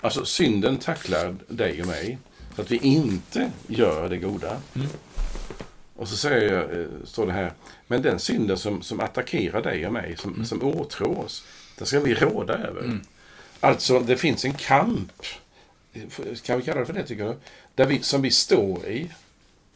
[0.00, 2.18] Alltså synden tacklar dig och mig
[2.56, 4.60] så att vi inte gör det goda.
[5.96, 7.52] Och så säger jag, eh, står det här,
[7.86, 11.44] men den synden som, som attackerar dig och mig, som, som åtrår oss,
[11.78, 13.00] den ska vi råda över.
[13.60, 15.12] Alltså, det finns en kamp
[16.42, 17.36] kan vi kalla det för det tycker du?
[17.74, 19.10] Där vi, som vi står i.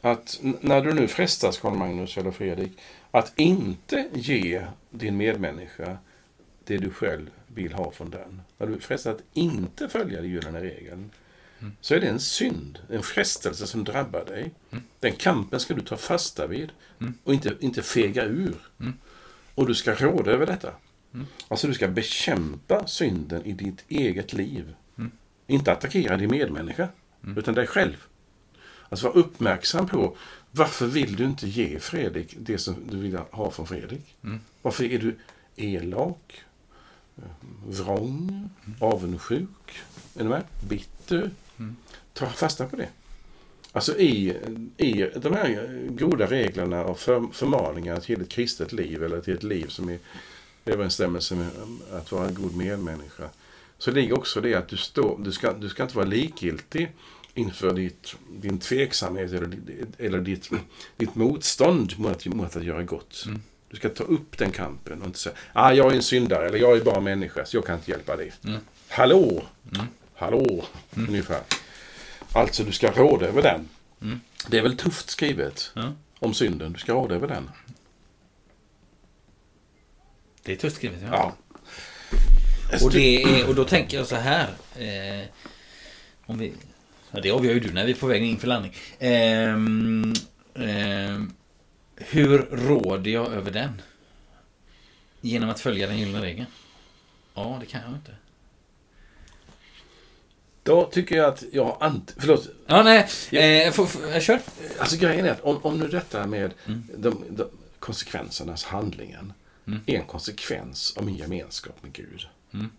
[0.01, 2.73] Att när du nu frestas, Karl Magnus eller Fredrik,
[3.19, 5.99] att inte ge din medmänniska
[6.65, 8.43] det du själv vill ha från den.
[8.59, 11.11] När du frestas att inte följa den gyllene regeln.
[11.81, 14.51] Så är det en synd, en frestelse som drabbar dig.
[15.01, 16.73] Den kampen ska du ta fasta vid
[17.25, 18.57] och inte, inte fega ur.
[19.55, 20.73] Och du ska råda över detta.
[21.49, 24.75] Alltså du ska bekämpa synden i ditt eget liv.
[25.47, 26.89] Inte attackera din medmänniska,
[27.37, 28.07] utan dig själv.
[28.93, 30.17] Alltså var uppmärksam på
[30.51, 34.17] varför vill du inte ge Fredrik det som du vill ha från Fredrik?
[34.63, 35.17] Varför är du
[35.57, 36.43] elak,
[37.17, 37.23] eh,
[37.67, 39.83] vrång, avundsjuk,
[40.17, 40.43] är du med?
[40.69, 41.31] bitter?
[42.13, 42.89] Ta fasta på det.
[43.73, 44.37] Alltså i,
[44.77, 49.43] i de här goda reglerna och för, förmaningarna till ett kristet liv eller till ett
[49.43, 51.51] liv som är i överensstämmelse med
[51.93, 53.31] att vara en god medmänniska.
[53.79, 56.93] Så ligger också det att du, står, du, ska, du ska inte vara likgiltig
[57.35, 59.59] inför ditt, din tveksamhet eller,
[59.99, 60.51] eller ditt,
[60.97, 63.25] ditt motstånd mot att, mot att göra gott.
[63.71, 66.59] Du ska ta upp den kampen och inte säga ah, jag är en syndare eller
[66.59, 68.33] jag är bara människa så jag kan inte hjälpa dig.
[68.89, 69.43] Hallå!
[70.15, 70.65] Hallå!
[70.95, 71.41] Ungefär.
[72.33, 73.69] Alltså du ska råda över den.
[74.49, 75.93] Det är väl tufft skrivet Ja.
[76.19, 76.73] om synden.
[76.73, 77.51] Du ska råda över den.
[80.43, 80.99] Det är tufft skrivet.
[81.03, 81.09] Ja.
[82.73, 82.79] Ja.
[82.87, 84.49] Och, är, och då tänker jag så här.
[84.79, 85.27] Eh,
[86.27, 86.53] om vi,
[87.13, 88.75] ja, det avgör ju du när vi är på väg in för landning.
[88.99, 90.13] Ehm,
[90.55, 91.33] ehm,
[91.97, 93.83] hur råder jag över den?
[95.21, 96.47] Genom att följa den gyllene regeln?
[97.35, 98.13] Ja, det kan jag inte.
[100.63, 102.15] Då tycker jag att jag har ant...
[102.19, 102.49] Förlåt.
[102.67, 103.09] Ja, nej.
[103.67, 104.41] Eh, får- jag kör.
[104.79, 106.83] Alltså grejen är att om, om nu detta med Mm.
[106.97, 107.45] de, de
[107.79, 109.33] konsekvensernas handlingen
[109.87, 112.27] är en konsekvens av min gemenskap med Gud.
[112.55, 112.71] Mm.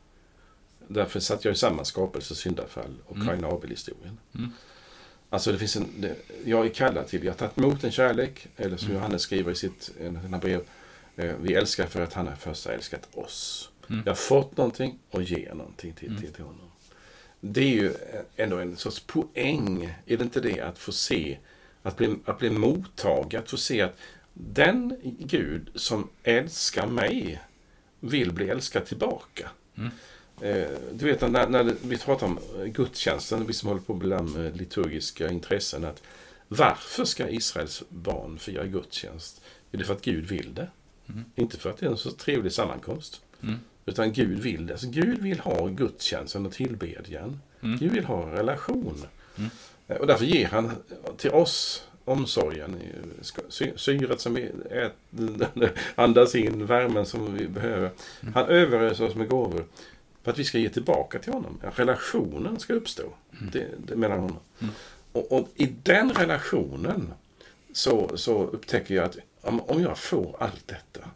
[0.93, 3.27] Därför satt jag i samma skapelse, syndafall och Mm.
[3.27, 4.17] Kain Abel-historien.
[5.29, 6.15] Alltså det finns en, det,
[6.45, 8.77] jag är kallad till, jag har tagit emot en kärlek, eller Mm.
[8.77, 10.61] som Johannes skriver i sitt en brev,
[11.15, 13.69] eh, vi älskar för att han har först älskat oss.
[13.89, 14.01] Mm.
[14.05, 16.71] Jag har fått någonting och ger någonting till, till, till honom.
[17.39, 17.93] Det är ju
[18.35, 21.37] ändå en sorts poäng, är det inte det, att få se,
[21.83, 23.97] att bli, att bli mottagad, att få se att
[24.33, 27.41] den Gud som älskar mig
[27.99, 29.49] vill bli älskad tillbaka.
[29.75, 29.87] Eh,
[30.91, 35.29] Du vet när, när vi pratar om gudstjänsten, vi som håller på med eh, liturgiska
[35.29, 36.01] intressen, att
[36.47, 39.41] varför ska Israels barn fira gudstjänst?
[39.71, 40.67] Är det för att Gud vill det?
[41.35, 43.21] Inte för att det är en så trevlig sammankomst.
[43.85, 44.77] Utan Gud vill det.
[44.77, 47.39] Så Gud vill ha gudstjänsten och tillbedjan.
[47.61, 49.05] Gud vill ha en relation.
[49.87, 50.71] Eh, Och därför ger han
[51.17, 52.75] till oss omsorgen,
[53.75, 54.41] syret som vi
[54.71, 57.91] äter, andas in, värmen som vi behöver.
[58.33, 59.65] Han överöser oss med gåvor
[60.23, 61.59] för att vi ska ge tillbaka till honom.
[61.75, 63.03] Relationen ska uppstå
[63.51, 64.39] det, det, mellan honom.
[65.11, 67.13] Och, och i den relationen
[67.73, 71.07] så, så upptäcker jag att om, om jag får allt detta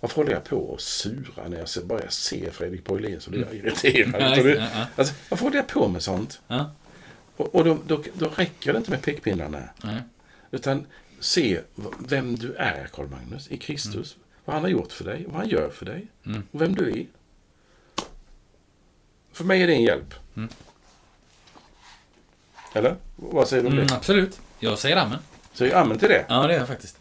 [0.00, 3.30] varför håller jag på och sura när jag ser, bara jag ser Fredrik Borglén så
[3.30, 4.14] blir jag irriterad.
[4.22, 4.86] Ja, Utan det- ja, ja.
[4.96, 6.40] Alltså, varför håller jag på med sånt?
[6.48, 6.70] Ja.
[7.36, 9.62] Och, och då, då, då räcker det inte med pekpinnarna.
[9.84, 10.02] Nej.
[10.50, 10.86] Utan
[11.20, 11.60] se
[12.08, 14.16] vem du är, Karl Magnus, i Kristus.
[14.44, 16.06] Vad han har gjort för dig, vad han gör för dig.
[16.26, 16.42] Mm.
[16.50, 17.06] Och vem du är.
[19.38, 20.14] För mig är det en hjälp.
[20.36, 20.48] Mm.
[22.72, 22.96] Eller?
[23.16, 23.94] Vad säger du om Mm, det?
[23.94, 24.40] absolut.
[24.58, 25.18] Jag säger amen.
[25.52, 26.24] Säg amen till det.
[26.28, 26.98] Ja, det gör jag faktiskt.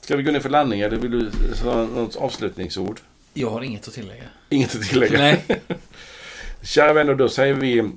[0.00, 1.30] Ska vi gå ner för landning eller vill du
[1.64, 3.00] ha något avslutningsord?
[3.34, 4.22] Jag har inget att tillägga.
[4.48, 5.18] Inget att tillägga.
[5.18, 5.44] Nej.
[6.62, 7.90] Kära vänner, då säger vi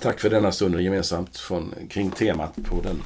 [0.00, 3.02] tack för denna stunden gemensamt från, kring temat på den,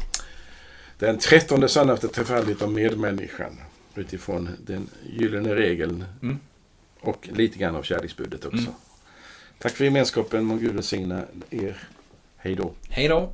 [0.99, 3.61] den trettonde söndagen efter trefaldigt om medmänniskan.
[3.95, 6.39] Utifrån den gyllene regeln Mm.
[7.01, 8.59] och lite grann av kärleksbudet också.
[8.59, 8.73] Mm.
[9.59, 11.77] Tack för gemenskapen, må Gud välsigna er.
[12.37, 12.73] Hej då.
[12.89, 13.33] Hej då.